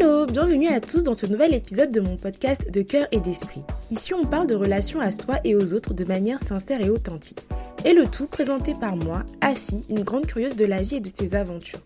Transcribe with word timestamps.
Hello, 0.00 0.24
bienvenue 0.24 0.68
à 0.68 0.80
tous 0.80 1.04
dans 1.04 1.12
ce 1.12 1.26
nouvel 1.26 1.54
épisode 1.54 1.90
de 1.90 2.00
mon 2.00 2.16
podcast 2.16 2.70
de 2.70 2.80
cœur 2.80 3.06
et 3.12 3.20
d'esprit. 3.20 3.60
Ici 3.90 4.14
on 4.14 4.24
parle 4.24 4.46
de 4.46 4.54
relations 4.54 4.98
à 4.98 5.10
soi 5.10 5.40
et 5.44 5.54
aux 5.54 5.74
autres 5.74 5.92
de 5.92 6.06
manière 6.06 6.40
sincère 6.40 6.80
et 6.80 6.88
authentique. 6.88 7.42
Et 7.84 7.92
le 7.92 8.06
tout 8.06 8.26
présenté 8.26 8.74
par 8.74 8.96
moi, 8.96 9.26
Afi, 9.42 9.84
une 9.90 10.02
grande 10.02 10.24
curieuse 10.24 10.56
de 10.56 10.64
la 10.64 10.80
vie 10.80 10.96
et 10.96 11.00
de 11.00 11.10
ses 11.14 11.34
aventures. 11.34 11.82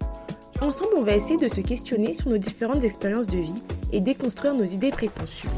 Ensemble, 0.61 0.93
on 0.97 1.03
va 1.03 1.17
essayer 1.17 1.39
de 1.39 1.49
se 1.49 1.61
questionner 1.61 2.15
sur 2.15 2.31
nos 2.31 2.39
différentes 2.39 2.85
expériences 2.85 3.27
de 3.27 3.39
vie 3.39 3.63
et 3.91 4.01
déconstruire 4.01 4.55
nos 4.55 4.63
idées 4.63 4.93
préconçues. 4.93 5.49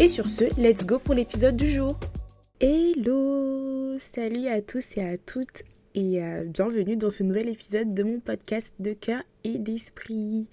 Et 0.00 0.08
sur 0.08 0.26
ce, 0.26 0.46
let's 0.60 0.84
go 0.84 0.98
pour 0.98 1.14
l'épisode 1.14 1.54
du 1.54 1.70
jour. 1.70 1.96
Hello, 2.58 3.96
salut 4.00 4.48
à 4.48 4.60
tous 4.62 4.96
et 4.96 5.04
à 5.04 5.16
toutes 5.16 5.62
et 5.94 6.22
euh, 6.22 6.44
bienvenue 6.44 6.96
dans 6.96 7.10
ce 7.10 7.22
nouvel 7.22 7.48
épisode 7.48 7.94
de 7.94 8.02
mon 8.02 8.20
podcast 8.20 8.72
de 8.78 8.94
cœur 8.94 9.22
et 9.44 9.58
d'esprit. 9.58 10.48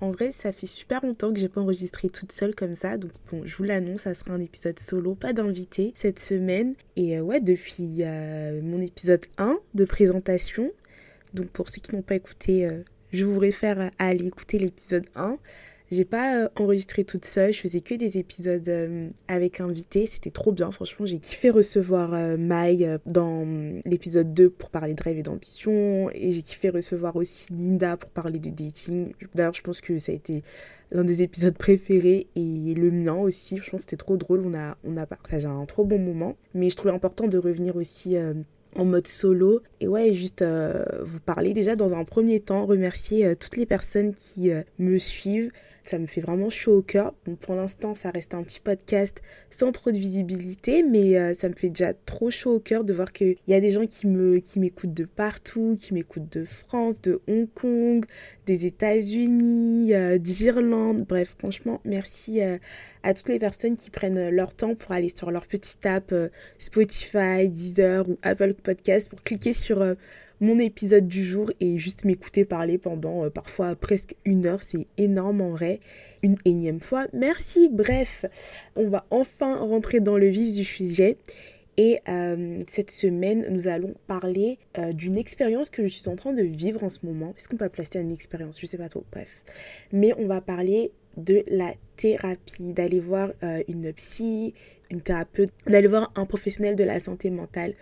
En 0.00 0.12
vrai, 0.12 0.32
ça 0.32 0.52
fait 0.52 0.66
super 0.66 1.04
longtemps 1.04 1.32
que 1.32 1.40
j'ai 1.40 1.48
pas 1.48 1.60
enregistré 1.60 2.08
toute 2.08 2.30
seule 2.30 2.54
comme 2.54 2.72
ça, 2.72 2.96
donc 2.96 3.10
bon, 3.30 3.42
je 3.44 3.56
vous 3.56 3.64
l'annonce, 3.64 4.02
ça 4.02 4.14
sera 4.14 4.32
un 4.32 4.40
épisode 4.40 4.78
solo, 4.78 5.14
pas 5.14 5.32
d'invité 5.32 5.92
cette 5.94 6.20
semaine. 6.20 6.74
Et 6.96 7.18
euh, 7.18 7.22
ouais, 7.22 7.40
depuis 7.40 8.04
euh, 8.04 8.62
mon 8.62 8.78
épisode 8.78 9.26
1 9.38 9.58
de 9.74 9.84
présentation, 9.84 10.70
donc 11.34 11.48
pour 11.48 11.68
ceux 11.68 11.80
qui 11.80 11.94
n'ont 11.94 12.02
pas 12.02 12.14
écouté, 12.14 12.68
je 13.12 13.24
vous 13.24 13.38
réfère 13.38 13.90
à 13.98 14.06
aller 14.06 14.26
écouter 14.26 14.58
l'épisode 14.58 15.06
1. 15.14 15.36
J'ai 15.90 16.04
pas 16.04 16.36
euh, 16.36 16.48
enregistré 16.56 17.02
toute 17.04 17.24
seule, 17.24 17.52
je 17.52 17.60
faisais 17.60 17.80
que 17.80 17.94
des 17.94 18.18
épisodes 18.18 18.68
euh, 18.68 19.08
avec 19.26 19.60
invités, 19.60 20.06
c'était 20.06 20.30
trop 20.30 20.52
bien, 20.52 20.70
franchement 20.70 21.06
j'ai 21.06 21.18
kiffé 21.18 21.48
recevoir 21.48 22.12
euh, 22.12 22.36
Mai 22.36 22.98
dans 23.06 23.46
l'épisode 23.86 24.34
2 24.34 24.50
pour 24.50 24.68
parler 24.68 24.92
de 24.92 25.02
rêve 25.02 25.16
et 25.16 25.22
d'ambition, 25.22 26.10
et 26.12 26.32
j'ai 26.32 26.42
kiffé 26.42 26.68
recevoir 26.68 27.16
aussi 27.16 27.50
Linda 27.54 27.96
pour 27.96 28.10
parler 28.10 28.38
de 28.38 28.50
dating. 28.50 29.12
D'ailleurs 29.34 29.54
je 29.54 29.62
pense 29.62 29.80
que 29.80 29.96
ça 29.96 30.12
a 30.12 30.14
été 30.14 30.42
l'un 30.90 31.04
des 31.04 31.22
épisodes 31.22 31.56
préférés 31.56 32.26
et 32.36 32.74
le 32.74 32.90
mien 32.90 33.16
aussi, 33.16 33.56
je 33.56 33.70
pense 33.70 33.78
que 33.78 33.90
c'était 33.90 33.96
trop 33.96 34.18
drôle, 34.18 34.42
on 34.44 34.52
a, 34.52 34.76
on 34.84 34.98
a 34.98 35.06
partagé 35.06 35.46
un 35.46 35.64
trop 35.64 35.84
bon 35.84 35.98
moment, 35.98 36.36
mais 36.52 36.68
je 36.68 36.76
trouvais 36.76 36.94
important 36.94 37.28
de 37.28 37.38
revenir 37.38 37.76
aussi 37.76 38.14
en 38.76 38.84
mode 38.84 39.06
solo 39.06 39.62
et 39.80 39.88
ouais 39.88 40.12
juste 40.12 40.44
vous 40.44 41.20
parler 41.20 41.54
déjà 41.54 41.76
dans 41.76 41.94
un 41.94 42.04
premier 42.04 42.40
temps 42.40 42.66
remercier 42.66 43.34
toutes 43.36 43.56
les 43.56 43.64
personnes 43.64 44.14
qui 44.14 44.50
me 44.78 44.98
suivent 44.98 45.50
ça 45.88 45.98
me 45.98 46.06
fait 46.06 46.20
vraiment 46.20 46.50
chaud 46.50 46.78
au 46.78 46.82
cœur. 46.82 47.14
Pour 47.40 47.54
l'instant, 47.54 47.94
ça 47.94 48.10
reste 48.10 48.34
un 48.34 48.42
petit 48.42 48.60
podcast 48.60 49.22
sans 49.50 49.72
trop 49.72 49.90
de 49.90 49.96
visibilité, 49.96 50.82
mais 50.82 51.18
euh, 51.18 51.34
ça 51.34 51.48
me 51.48 51.54
fait 51.54 51.70
déjà 51.70 51.94
trop 51.94 52.30
chaud 52.30 52.56
au 52.56 52.60
cœur 52.60 52.84
de 52.84 52.92
voir 52.92 53.12
qu'il 53.12 53.36
y 53.46 53.54
a 53.54 53.60
des 53.60 53.72
gens 53.72 53.86
qui 53.86 54.06
m'écoutent 54.06 54.92
de 54.92 55.04
partout, 55.04 55.76
qui 55.80 55.94
m'écoutent 55.94 56.30
de 56.30 56.44
France, 56.44 57.00
de 57.00 57.20
Hong 57.26 57.48
Kong, 57.54 58.04
des 58.46 58.66
États-Unis, 58.66 59.94
euh, 59.94 60.18
d'Irlande. 60.18 61.06
Bref, 61.08 61.36
franchement, 61.38 61.80
merci 61.84 62.42
euh, 62.42 62.58
à 63.02 63.14
toutes 63.14 63.28
les 63.28 63.38
personnes 63.38 63.76
qui 63.76 63.90
prennent 63.90 64.28
leur 64.28 64.54
temps 64.54 64.74
pour 64.74 64.92
aller 64.92 65.08
sur 65.08 65.30
leur 65.30 65.46
petite 65.46 65.84
app 65.86 66.14
Spotify, 66.58 67.48
Deezer 67.48 68.08
ou 68.08 68.18
Apple 68.22 68.54
Podcast 68.54 69.08
pour 69.08 69.22
cliquer 69.22 69.54
sur 69.54 69.82
mon 70.40 70.58
épisode 70.58 71.08
du 71.08 71.24
jour 71.24 71.50
et 71.60 71.78
juste 71.78 72.04
m'écouter 72.04 72.44
parler 72.44 72.78
pendant 72.78 73.24
euh, 73.24 73.30
parfois 73.30 73.74
presque 73.74 74.14
une 74.24 74.46
heure. 74.46 74.62
C'est 74.62 74.86
énorme 74.96 75.40
en 75.40 75.50
vrai. 75.50 75.80
Une 76.22 76.36
énième 76.44 76.80
fois. 76.80 77.06
Merci. 77.12 77.68
Bref, 77.70 78.24
on 78.76 78.88
va 78.88 79.06
enfin 79.10 79.58
rentrer 79.58 80.00
dans 80.00 80.16
le 80.16 80.28
vif 80.28 80.54
du 80.54 80.64
sujet. 80.64 81.16
Et 81.76 82.00
euh, 82.08 82.58
cette 82.68 82.90
semaine, 82.90 83.46
nous 83.50 83.68
allons 83.68 83.94
parler 84.08 84.58
euh, 84.78 84.92
d'une 84.92 85.16
expérience 85.16 85.70
que 85.70 85.84
je 85.84 85.88
suis 85.88 86.08
en 86.08 86.16
train 86.16 86.32
de 86.32 86.42
vivre 86.42 86.82
en 86.82 86.88
ce 86.88 86.98
moment. 87.04 87.34
Est-ce 87.36 87.48
qu'on 87.48 87.56
peut 87.56 87.68
placer 87.68 88.00
une 88.00 88.10
expérience? 88.10 88.60
Je 88.60 88.66
sais 88.66 88.78
pas 88.78 88.88
trop. 88.88 89.04
Bref. 89.12 89.42
Mais 89.92 90.12
on 90.18 90.26
va 90.26 90.40
parler 90.40 90.90
de 91.16 91.44
la 91.48 91.72
thérapie, 91.96 92.72
d'aller 92.72 93.00
voir 93.00 93.32
une 93.66 93.92
psy, 93.92 94.54
une 94.90 95.00
thérapeute, 95.00 95.50
d'aller 95.66 95.88
voir 95.88 96.12
un 96.14 96.26
professionnel 96.26 96.76
de 96.76 96.84
la 96.84 97.00
santé 97.00 97.30
mentale 97.30 97.74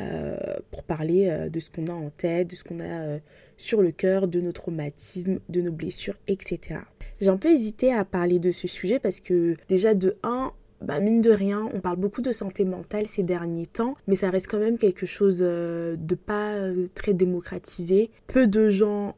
euh, 0.00 0.36
pour 0.70 0.84
parler 0.84 1.28
euh, 1.28 1.50
de 1.50 1.60
ce 1.60 1.70
qu'on 1.70 1.86
a 1.86 1.92
en 1.92 2.08
tête, 2.08 2.48
de 2.48 2.54
ce 2.54 2.64
qu'on 2.64 2.80
a 2.80 2.84
euh, 2.84 3.18
sur 3.58 3.82
le 3.82 3.92
cœur, 3.92 4.26
de 4.26 4.40
nos 4.40 4.52
traumatismes, 4.52 5.38
de 5.50 5.60
nos 5.60 5.72
blessures, 5.72 6.16
etc. 6.28 6.80
J'ai 7.20 7.28
un 7.28 7.36
peu 7.36 7.50
hésité 7.50 7.92
à 7.92 8.04
parler 8.06 8.38
de 8.38 8.52
ce 8.52 8.66
sujet 8.66 8.98
parce 8.98 9.20
que 9.20 9.56
déjà 9.68 9.94
de 9.94 10.16
1, 10.22 10.52
bah 10.80 10.98
mine 10.98 11.20
de 11.20 11.30
rien, 11.30 11.68
on 11.74 11.80
parle 11.80 11.98
beaucoup 11.98 12.22
de 12.22 12.32
santé 12.32 12.64
mentale 12.64 13.06
ces 13.06 13.22
derniers 13.22 13.66
temps, 13.66 13.94
mais 14.06 14.16
ça 14.16 14.30
reste 14.30 14.48
quand 14.48 14.58
même 14.58 14.78
quelque 14.78 15.06
chose 15.06 15.38
de 15.38 16.14
pas 16.26 16.56
très 16.94 17.14
démocratisé. 17.14 18.10
Peu 18.26 18.48
de 18.48 18.68
gens 18.68 19.14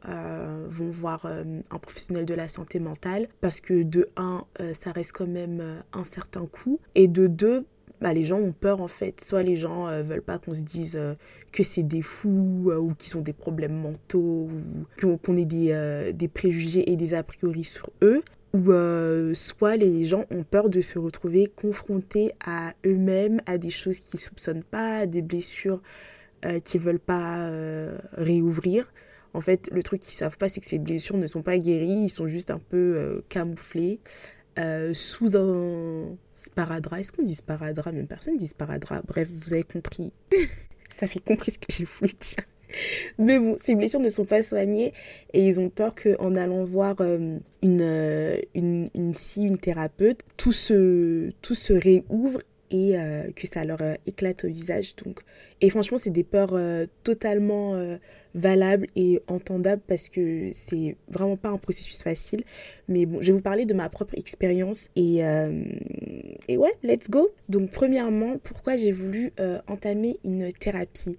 vont 0.69 0.91
voir 0.91 1.25
un 1.25 1.79
professionnel 1.79 2.27
de 2.27 2.35
la 2.35 2.49
santé 2.49 2.81
mentale 2.81 3.29
parce 3.41 3.61
que 3.61 3.83
de 3.83 4.07
1, 4.19 4.45
ça 4.75 4.93
reste 4.93 5.13
quand 5.13 5.27
même 5.27 5.83
un 5.95 6.05
certain 6.05 6.45
coût, 6.45 6.81
et 6.95 7.09
de 7.09 7.29
2, 7.29 7.65
bah, 8.05 8.13
les 8.13 8.25
gens 8.25 8.39
ont 8.39 8.53
peur 8.53 8.83
en 8.83 8.89
fait. 8.89 9.25
Soit 9.25 9.43
les 9.43 9.57
gens 9.57 9.89
euh, 9.89 10.03
veulent 10.03 10.21
pas 10.21 10.39
qu'on 10.39 10.53
se 10.53 10.61
dise 10.61 10.95
euh, 10.95 11.15
que 11.53 11.63
c'est 11.63 11.83
des 11.83 12.03
fous 12.03 12.67
euh, 12.67 12.77
ou 12.77 12.93
qu'ils 12.93 13.17
ont 13.17 13.23
des 13.23 13.33
problèmes 13.33 13.73
mentaux 13.73 14.51
ou 15.03 15.17
qu'on 15.17 15.37
ait 15.39 15.47
des, 15.47 16.13
des, 16.13 16.29
préjugés 16.29 16.91
et 16.93 16.97
des 16.97 17.15
a 17.15 17.23
priori 17.23 17.65
sur 17.65 17.89
eux. 18.03 18.23
Ou 18.53 19.35
soit 19.35 19.77
les 19.77 20.05
gens 20.05 20.27
ont 20.31 20.45
peur 20.45 20.69
de 20.69 20.83
se 20.83 20.99
retrouver 20.99 21.47
confrontés 21.47 22.33
à 22.45 22.75
eux-mêmes, 22.87 23.41
à 23.47 23.57
des 23.57 23.71
choses 23.71 23.99
qu'ils 23.99 24.21
soupçonnent 24.21 24.63
pas, 24.63 24.99
à 24.99 25.07
des 25.07 25.23
blessures 25.23 25.81
qu'ils 26.63 26.81
veulent 26.81 27.01
pas 27.01 27.51
réouvrir. 28.13 28.93
En 29.33 29.41
fait, 29.41 29.69
le 29.73 29.83
truc 29.83 30.03
qu'ils 30.03 30.17
savent 30.17 30.37
pas, 30.37 30.49
c'est 30.49 30.61
que 30.61 30.69
ces 30.69 30.79
blessures 30.79 31.17
ne 31.17 31.27
sont 31.27 31.43
pas 31.43 31.59
guéries, 31.59 32.05
ils 32.05 32.09
sont 32.09 32.29
juste 32.29 32.53
un 32.53 32.61
peu 32.61 33.25
camouflés. 33.29 33.99
Euh, 34.59 34.95
sous 34.95 35.37
un 35.37 36.17
sparadrap. 36.35 37.01
Est-ce 37.01 37.13
qu'on 37.13 37.23
dit 37.23 37.35
sparadrap? 37.35 37.93
Même 37.93 38.07
personne 38.07 38.37
dit 38.37 38.47
sparadrap. 38.47 39.05
Bref, 39.07 39.29
vous 39.29 39.53
avez 39.53 39.65
compris. 39.65 40.13
Ça 40.89 41.07
fait 41.07 41.19
compris 41.19 41.53
ce 41.53 41.59
que 41.59 41.67
j'ai 41.71 41.85
voulu 41.85 42.13
dire. 42.13 42.45
Mais 43.19 43.39
bon, 43.39 43.57
ces 43.63 43.75
blessures 43.75 44.01
ne 44.01 44.09
sont 44.09 44.25
pas 44.25 44.43
soignées 44.43 44.93
et 45.33 45.47
ils 45.47 45.61
ont 45.61 45.71
peur 45.71 45.95
qu'en 45.95 46.35
allant 46.35 46.65
voir 46.65 46.97
euh, 47.01 47.39
une, 47.63 47.83
euh, 47.83 48.37
une, 48.55 48.91
une, 48.95 49.15
une 49.37 49.59
thérapeute, 49.59 50.21
tout 50.37 50.53
se, 50.53 51.31
tout 51.43 51.55
se 51.55 51.73
réouvre 51.73 52.41
euh, 52.75 53.31
que 53.33 53.47
ça 53.47 53.65
leur 53.65 53.81
euh, 53.81 53.95
éclate 54.07 54.45
au 54.45 54.49
visage. 54.49 54.97
Donc. 54.97 55.21
Et 55.61 55.71
franchement, 55.71 55.99
c'est 55.99 56.11
des 56.11 56.25
peurs 56.25 56.55
euh, 56.55 56.87
totalement 57.03 57.75
valables 58.35 58.89
et 58.97 59.21
entendables 59.29 59.83
parce 59.87 60.09
que 60.09 60.51
c'est 60.53 60.97
vraiment 61.09 61.37
pas 61.37 61.51
un 61.51 61.59
processus 61.59 62.03
facile. 62.03 62.43
Mais 62.89 63.07
bon, 63.07 63.23
je 63.23 63.29
vais 63.29 63.37
vous 63.37 63.43
parler 63.43 63.65
de 63.65 63.75
ma 63.75 63.89
propre 63.89 64.15
expérience 64.17 64.89
et, 64.97 65.21
et 66.49 66.57
ouais, 66.57 66.73
let's 66.83 67.09
go. 67.09 67.31
Donc, 67.49 67.71
premièrement, 67.71 68.39
pourquoi 68.43 68.77
j'ai 68.77 68.93
voulu 68.93 69.33
entamer 69.69 70.19
une 70.25 70.53
thérapie? 70.53 71.17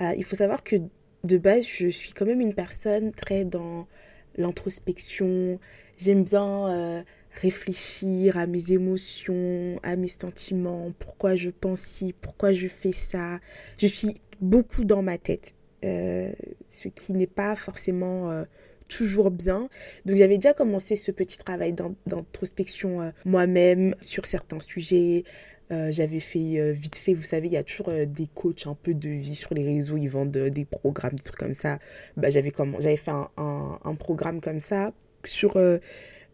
Il 0.00 0.24
faut 0.24 0.36
savoir 0.36 0.64
que 0.64 0.76
de 1.24 1.38
base, 1.38 1.66
je 1.66 1.88
suis 1.88 2.12
quand 2.12 2.26
même 2.26 2.40
une 2.40 2.54
personne 2.54 3.12
très 3.12 3.44
dans 3.44 3.86
l'introspection. 4.36 5.58
J'aime 5.96 6.24
bien 6.24 7.04
réfléchir 7.36 8.36
à 8.36 8.46
mes 8.46 8.72
émotions, 8.72 9.78
à 9.82 9.96
mes 9.96 10.08
sentiments, 10.08 10.92
pourquoi 10.98 11.36
je 11.36 11.50
pense 11.50 11.80
ci, 11.80 12.14
pourquoi 12.20 12.52
je 12.52 12.68
fais 12.68 12.92
ça. 12.92 13.38
Je 13.78 13.86
suis 13.86 14.14
beaucoup 14.40 14.84
dans 14.84 15.02
ma 15.02 15.18
tête, 15.18 15.54
euh, 15.84 16.32
ce 16.68 16.88
qui 16.88 17.12
n'est 17.12 17.26
pas 17.26 17.54
forcément 17.56 18.30
euh, 18.30 18.44
toujours 18.88 19.30
bien. 19.30 19.68
Donc 20.04 20.16
j'avais 20.16 20.36
déjà 20.36 20.54
commencé 20.54 20.96
ce 20.96 21.10
petit 21.10 21.38
travail 21.38 21.74
d'introspection 22.06 23.02
euh, 23.02 23.10
moi-même 23.24 23.94
sur 24.00 24.24
certains 24.24 24.60
sujets. 24.60 25.24
j'avais 25.70 26.20
fait 26.20 26.72
vite 26.72 26.96
fait, 26.96 27.12
vous 27.12 27.24
savez, 27.24 27.48
il 27.48 27.52
y 27.52 27.56
a 27.56 27.64
toujours 27.64 27.92
des 28.06 28.28
coachs 28.28 28.68
un 28.68 28.76
peu 28.80 28.94
de 28.94 29.08
vie 29.08 29.34
sur 29.34 29.52
les 29.52 29.64
réseaux, 29.64 29.96
ils 29.96 30.08
vendent 30.08 30.30
des 30.30 30.64
programmes, 30.64 31.14
des 31.14 31.24
trucs 31.24 31.40
comme 31.40 31.54
ça. 31.54 31.80
Bah, 32.16 32.30
j'avais 32.30 32.50
fait 32.50 33.10
un, 33.36 33.94
programme 33.98 34.40
comme 34.40 34.60
ça 34.60 34.92
sur 35.24 35.58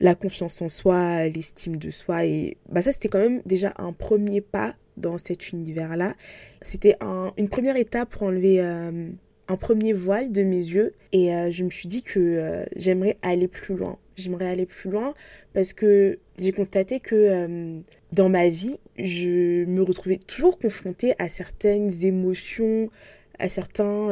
la 0.03 0.17
confiance 0.17 0.61
en 0.61 0.69
soi, 0.69 1.28
l'estime 1.28 1.77
de 1.77 1.91
soi. 1.91 2.27
Et 2.27 2.57
bah, 2.69 2.83
ça, 2.83 2.93
c'était 2.93 3.09
quand 3.09 3.21
même 3.21 3.41
déjà 3.47 3.72
un 3.78 3.93
premier 3.93 4.41
pas 4.41 4.75
dans 4.97 5.16
cet 5.16 5.53
univers-là. 5.53 6.15
C'était 6.60 6.97
une 7.39 7.49
première 7.49 7.77
étape 7.77 8.10
pour 8.10 8.25
enlever 8.25 8.60
euh, 8.60 9.09
un 9.49 9.57
premier 9.57 9.93
voile 9.93 10.33
de 10.33 10.43
mes 10.43 10.57
yeux. 10.57 10.93
Et 11.13 11.33
euh, 11.33 11.53
je 11.53 11.63
me 11.63 11.71
suis 11.71 11.87
dit 11.87 12.03
que 12.03 12.19
euh, 12.19 12.65
j'aimerais 12.75 13.16
aller 13.22 13.47
plus 13.47 13.77
loin. 13.77 13.97
J'aimerais 14.16 14.49
aller 14.49 14.66
plus 14.66 14.91
loin 14.91 15.15
parce 15.54 15.72
que 15.72 16.19
j'ai 16.39 16.53
constaté 16.53 16.98
que 16.98 17.81
dans 18.13 18.28
ma 18.28 18.48
vie, 18.48 18.77
je 18.98 19.65
me 19.65 19.83
retrouvais 19.83 20.19
toujours 20.19 20.59
confrontée 20.59 21.15
à 21.19 21.31
certaines 21.31 22.05
émotions, 22.05 22.91
à 23.39 23.48
certains 23.48 24.10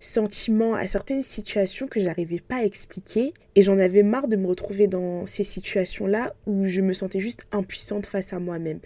sentiments, 0.00 0.74
à 0.74 0.86
certaines 0.86 1.22
situations 1.22 1.88
que 1.88 2.00
j'arrivais 2.00 2.40
pas 2.40 2.56
à 2.56 2.64
expliquer. 2.64 3.32
Et 3.54 3.62
j'en 3.62 3.78
avais 3.78 4.02
marre 4.02 4.28
de 4.28 4.36
me 4.36 4.46
retrouver 4.46 4.86
dans 4.86 5.26
ces 5.26 5.44
situations-là 5.44 6.34
où 6.46 6.66
je 6.66 6.80
me 6.80 6.92
sentais 6.92 7.20
juste 7.20 7.46
impuissante 7.52 8.06
face 8.06 8.32
à 8.32 8.38
moi-même. 8.38 8.80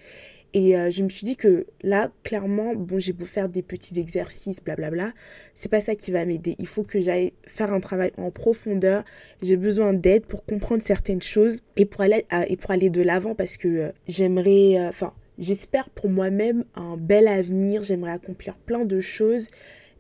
Et 0.55 0.77
euh, 0.77 0.91
je 0.91 1.03
me 1.03 1.09
suis 1.09 1.25
dit 1.25 1.37
que 1.37 1.67
là, 1.83 2.11
clairement, 2.25 2.75
bon, 2.75 2.99
j'ai 2.99 3.13
beau 3.13 3.25
faire 3.25 3.49
des 3.49 3.63
petits 3.63 3.99
exercices, 3.99 4.63
blablabla, 4.63 5.13
c'est 5.55 5.71
pas 5.71 5.81
ça 5.81 5.95
qui 5.95 6.11
va 6.11 6.27
m'aider. 6.27 6.57
Il 6.59 6.67
faut 6.67 6.83
que 6.83 7.01
j'aille 7.01 7.33
faire 7.47 7.73
un 7.73 7.81
travail 7.81 8.13
en 8.19 8.31
profondeur. 8.31 9.03
J'ai 9.41 9.57
besoin 9.57 9.95
d'aide 9.95 10.27
pour 10.27 10.45
comprendre 10.45 10.83
certaines 10.85 11.23
choses 11.23 11.61
et 11.77 11.87
pour 11.87 12.03
aller, 12.03 12.27
et 12.49 12.57
pour 12.57 12.71
aller 12.71 12.91
de 12.91 13.01
l'avant 13.01 13.35
parce 13.35 13.57
que 13.57 13.69
euh, 13.69 13.93
j'aimerais, 14.07 14.79
euh, 14.79 14.89
enfin, 14.89 15.15
j'espère 15.39 15.89
pour 15.89 16.11
moi-même 16.11 16.65
un 16.75 16.99
bel 16.99 17.29
avenir. 17.29 17.83
J'aimerais 17.83 18.13
accomplir 18.13 18.57
plein 18.59 18.85
de 18.85 19.01
choses. 19.01 19.49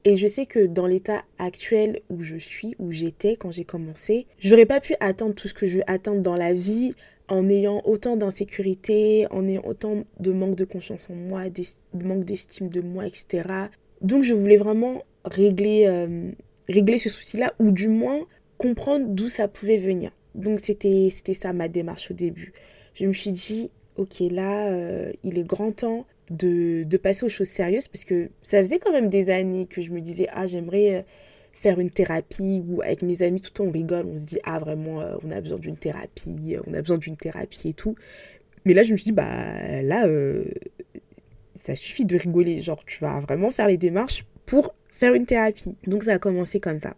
Et 0.04 0.16
je 0.16 0.26
sais 0.26 0.46
que 0.46 0.66
dans 0.66 0.86
l'état 0.86 1.22
actuel 1.38 2.00
où 2.10 2.22
je 2.22 2.36
suis, 2.36 2.74
où 2.78 2.90
j'étais 2.90 3.36
quand 3.36 3.52
j'ai 3.52 3.64
commencé, 3.64 4.26
j'aurais 4.38 4.66
pas 4.66 4.80
pu 4.80 4.94
atteindre 4.98 5.34
tout 5.34 5.46
ce 5.46 5.54
que 5.54 5.66
je 5.66 5.76
veux 5.76 5.84
atteindre 5.86 6.22
dans 6.22 6.34
la 6.34 6.52
vie 6.52 6.94
en 7.28 7.48
ayant 7.48 7.82
autant 7.84 8.16
d'insécurité, 8.16 9.26
en 9.30 9.46
ayant 9.46 9.62
autant 9.64 10.04
de 10.18 10.32
manque 10.32 10.56
de 10.56 10.64
confiance 10.64 11.08
en 11.08 11.14
moi, 11.14 11.48
de 11.50 12.04
manque 12.04 12.24
d'estime 12.24 12.68
de 12.68 12.80
moi, 12.80 13.06
etc. 13.06 13.48
Donc 14.00 14.24
je 14.24 14.34
voulais 14.34 14.56
vraiment 14.56 15.04
régler, 15.24 15.86
euh, 15.86 16.32
régler 16.68 16.98
ce 16.98 17.08
souci-là, 17.08 17.54
ou 17.60 17.70
du 17.70 17.88
moins 17.88 18.26
comprendre 18.58 19.06
d'où 19.08 19.28
ça 19.28 19.46
pouvait 19.46 19.76
venir. 19.76 20.10
Donc 20.34 20.58
c'était 20.58 21.10
ça 21.32 21.52
ma 21.52 21.68
démarche 21.68 22.10
au 22.10 22.14
début. 22.14 22.52
Je 22.94 23.06
me 23.06 23.12
suis 23.12 23.30
dit, 23.30 23.70
ok, 23.96 24.20
là, 24.30 24.68
euh, 24.68 25.12
il 25.22 25.38
est 25.38 25.44
grand 25.44 25.72
temps 25.72 26.06
de, 26.30 26.84
de, 26.84 26.96
passer 26.96 27.24
aux 27.24 27.28
choses 27.28 27.48
sérieuses, 27.48 27.88
parce 27.88 28.04
que 28.04 28.30
ça 28.40 28.60
faisait 28.60 28.78
quand 28.78 28.92
même 28.92 29.08
des 29.08 29.30
années 29.30 29.66
que 29.66 29.80
je 29.80 29.90
me 29.90 30.00
disais, 30.00 30.26
ah, 30.32 30.46
j'aimerais... 30.46 30.96
Euh, 30.96 31.02
faire 31.54 31.78
une 31.78 31.90
thérapie 31.90 32.64
ou 32.66 32.80
avec 32.80 33.02
mes 33.02 33.20
amis, 33.20 33.38
tout 33.38 33.50
le 33.50 33.54
temps 33.54 33.64
on 33.64 33.70
rigole, 33.70 34.06
on 34.06 34.16
se 34.16 34.24
dit 34.24 34.38
ah 34.42 34.58
vraiment 34.58 35.02
euh, 35.02 35.16
on 35.22 35.30
a 35.30 35.38
besoin 35.38 35.58
d'une 35.58 35.76
thérapie, 35.76 36.56
euh, 36.56 36.62
on 36.66 36.72
a 36.72 36.80
besoin 36.80 36.96
d'une 36.96 37.18
thérapie 37.18 37.68
et 37.68 37.74
tout. 37.74 37.94
Mais 38.64 38.72
là 38.72 38.82
je 38.82 38.92
me 38.92 38.96
suis 38.96 39.04
dit 39.04 39.12
bah 39.12 39.82
là 39.82 40.06
ça 41.54 41.76
suffit 41.76 42.06
de 42.06 42.16
rigoler, 42.16 42.60
genre 42.62 42.82
tu 42.86 42.98
vas 43.00 43.20
vraiment 43.20 43.50
faire 43.50 43.68
les 43.68 43.76
démarches 43.76 44.24
pour 44.46 44.74
faire 44.90 45.12
une 45.12 45.26
thérapie. 45.26 45.76
Donc 45.86 46.04
ça 46.04 46.14
a 46.14 46.18
commencé 46.18 46.58
comme 46.58 46.78
ça. 46.78 46.94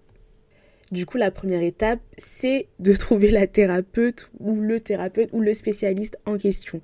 Du 0.93 1.07
coup, 1.07 1.17
la 1.17 1.31
première 1.31 1.63
étape, 1.63 2.01
c'est 2.17 2.69
de 2.79 2.93
trouver 2.97 3.31
la 3.31 3.47
thérapeute 3.47 4.31
ou 4.39 4.55
le 4.55 4.81
thérapeute 4.81 5.31
ou 5.33 5.41
le 5.41 5.55
spécialiste 5.55 6.19
en 6.27 6.37
question. 6.39 6.81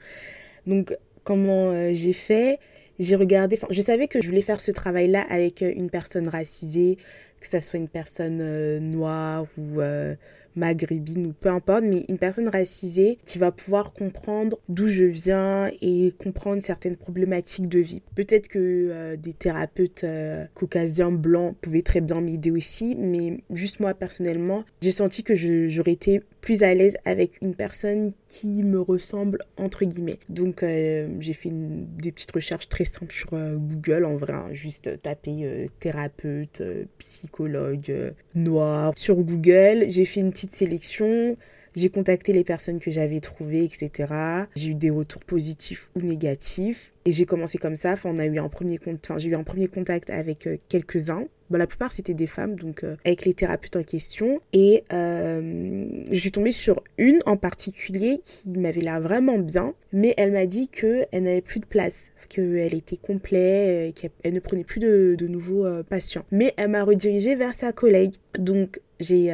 Donc, 0.67 0.97
comment 1.25 1.93
j'ai 1.93 2.13
fait. 2.13 2.59
J'ai 2.99 3.17
regardé, 3.17 3.59
je 3.71 3.81
savais 3.81 4.09
que 4.09 4.21
je 4.21 4.29
voulais 4.29 4.43
faire 4.43 4.61
ce 4.61 4.73
travail-là 4.73 5.25
avec 5.31 5.63
une 5.63 5.89
personne 5.89 6.29
racisée, 6.29 6.99
que 7.41 7.47
ça 7.47 7.61
soit 7.61 7.79
une 7.79 7.89
personne 7.89 8.41
euh, 8.43 8.79
noire 8.79 9.47
ou 9.57 9.81
euh, 9.81 10.15
maghrébine 10.61 11.27
ou 11.27 11.33
peu 11.33 11.49
importe, 11.49 11.85
mais 11.85 12.05
une 12.09 12.19
personne 12.19 12.49
racisée 12.49 13.19
qui 13.25 13.39
va 13.39 13.51
pouvoir 13.51 13.93
comprendre 13.93 14.59
d'où 14.69 14.87
je 14.87 15.05
viens 15.05 15.71
et 15.83 16.13
comprendre 16.19 16.63
certaines 16.63 16.97
problématiques 16.97 17.69
de 17.69 17.79
vie. 17.79 18.03
Peut-être 18.15 18.49
que 18.49 18.59
euh, 18.59 19.17
des 19.17 19.33
thérapeutes 19.33 20.07
caucasiens 20.55 21.11
blancs 21.11 21.57
pouvaient 21.61 21.83
très 21.83 22.01
bien 22.01 22.21
m'aider 22.21 22.51
aussi, 22.51 22.95
mais 22.97 23.43
juste 23.51 23.81
moi 23.81 23.95
personnellement, 23.95 24.65
j'ai 24.81 24.91
senti 24.91 25.23
que 25.23 25.35
j'aurais 25.35 25.93
été 25.93 26.23
plus 26.41 26.63
à 26.63 26.75
l'aise 26.75 26.97
avec 27.05 27.41
une 27.43 27.55
personne 27.55 28.13
qui 28.29 28.63
me 28.63 28.81
ressemble 28.81 29.39
entre 29.57 29.85
guillemets. 29.85 30.19
Donc 30.29 30.63
euh, 30.63 31.09
j'ai 31.21 31.33
fait 31.33 31.51
des 31.53 32.13
petites 32.13 32.33
recherches 32.33 32.69
très 32.69 32.85
simples 32.85 33.13
sur 33.13 33.33
euh, 33.33 33.57
Google 33.57 34.05
en 34.05 34.17
vrai, 34.17 34.33
hein, 34.33 34.49
juste 34.53 35.01
taper 35.03 35.45
euh, 35.45 35.67
thérapeute, 35.81 36.63
psychologue 36.99 38.15
noir 38.35 38.93
sur 38.97 39.17
Google. 39.17 39.85
J'ai 39.89 40.05
fait 40.05 40.21
une 40.21 40.31
petite 40.31 40.50
sélection. 40.53 41.37
J'ai 41.77 41.89
contacté 41.89 42.33
les 42.33 42.43
personnes 42.43 42.81
que 42.81 42.91
j'avais 42.91 43.21
trouvées, 43.21 43.65
etc. 43.65 44.13
J'ai 44.57 44.71
eu 44.71 44.75
des 44.75 44.91
retours 44.91 45.25
positifs 45.25 45.91
ou 45.95 46.01
négatifs. 46.01 46.93
Et 47.05 47.13
j'ai 47.13 47.27
commencé 47.27 47.59
comme 47.59 47.77
ça. 47.77 47.93
Enfin, 47.93 48.11
on 48.13 48.19
a 48.19 48.27
eu 48.27 48.39
un 48.39 48.49
premier 48.49 48.79
j'ai 49.19 49.29
eu 49.29 49.37
un 49.37 49.45
premier 49.45 49.69
contact 49.69 50.11
avec 50.11 50.49
quelques-uns. 50.69 51.27
Bon, 51.51 51.59
la 51.59 51.67
plupart 51.67 51.91
c'était 51.91 52.15
des 52.15 52.29
femmes, 52.29 52.55
donc 52.55 52.85
euh, 52.85 52.95
avec 53.05 53.25
les 53.25 53.35
thérapeutes 53.35 53.75
en 53.75 53.83
question. 53.83 54.41
Et 54.53 54.85
euh, 54.93 55.85
je 56.09 56.19
suis 56.19 56.31
tombée 56.31 56.53
sur 56.53 56.85
une 56.97 57.21
en 57.27 57.37
particulier 57.37 58.21
qui 58.23 58.51
m'avait 58.51 58.83
l'air 58.83 59.01
vraiment 59.01 59.39
bien, 59.39 59.75
mais 59.93 60.15
elle 60.17 60.31
m'a 60.31 60.47
dit 60.47 60.69
qu'elle 60.69 61.09
n'avait 61.13 61.41
plus 61.41 61.59
de 61.59 61.67
place, 61.67 62.13
qu'elle 62.29 62.73
était 62.73 62.97
complète, 62.97 63.99
euh, 63.99 64.09
qu'elle 64.23 64.33
ne 64.33 64.39
prenait 64.39 64.63
plus 64.63 64.79
de 64.79 65.27
nouveaux 65.27 65.67
patients. 65.83 66.25
Mais 66.31 66.55
elle 66.57 66.71
m'a 66.71 66.85
redirigée 66.85 67.35
vers 67.35 67.55
sa 67.55 67.73
collègue. 67.73 68.15
Donc 68.39 68.81
j'ai 69.01 69.33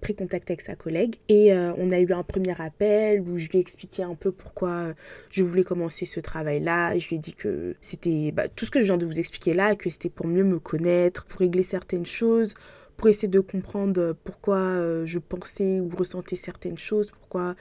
pris 0.00 0.14
contact 0.14 0.50
avec 0.50 0.60
sa 0.60 0.74
collègue 0.74 1.16
et 1.28 1.52
on 1.52 1.90
a 1.90 1.98
eu 1.98 2.12
un 2.12 2.22
premier 2.22 2.60
appel 2.60 3.20
où 3.20 3.38
je 3.38 3.48
lui 3.48 3.58
ai 3.58 3.60
expliqué 3.60 4.02
un 4.02 4.14
peu 4.14 4.32
pourquoi 4.32 4.92
je 5.30 5.42
voulais 5.42 5.64
commencer 5.64 6.04
ce 6.04 6.20
travail-là. 6.20 6.98
Je 6.98 7.08
lui 7.08 7.16
ai 7.16 7.18
dit 7.18 7.34
que 7.34 7.76
c'était 7.80 8.32
bah, 8.32 8.48
tout 8.48 8.64
ce 8.64 8.70
que 8.70 8.80
je 8.80 8.86
viens 8.86 8.98
de 8.98 9.06
vous 9.06 9.18
expliquer 9.18 9.54
là, 9.54 9.76
que 9.76 9.88
c'était 9.88 10.10
pour 10.10 10.26
mieux 10.26 10.44
me 10.44 10.58
connaître, 10.58 11.26
régler 11.38 11.62
certaines 11.62 12.06
choses, 12.06 12.54
pour 12.98 13.08
essayer 13.08 13.28
de 13.28 13.40
comprendre 13.40 14.14
pourquoi 14.24 14.58
euh, 14.58 15.06
je 15.06 15.18
pensais 15.18 15.80
ou 15.80 15.88
ressentais 15.96 16.36
certaines 16.36 16.78
choses, 16.78 17.12
pourquoi 17.12 17.54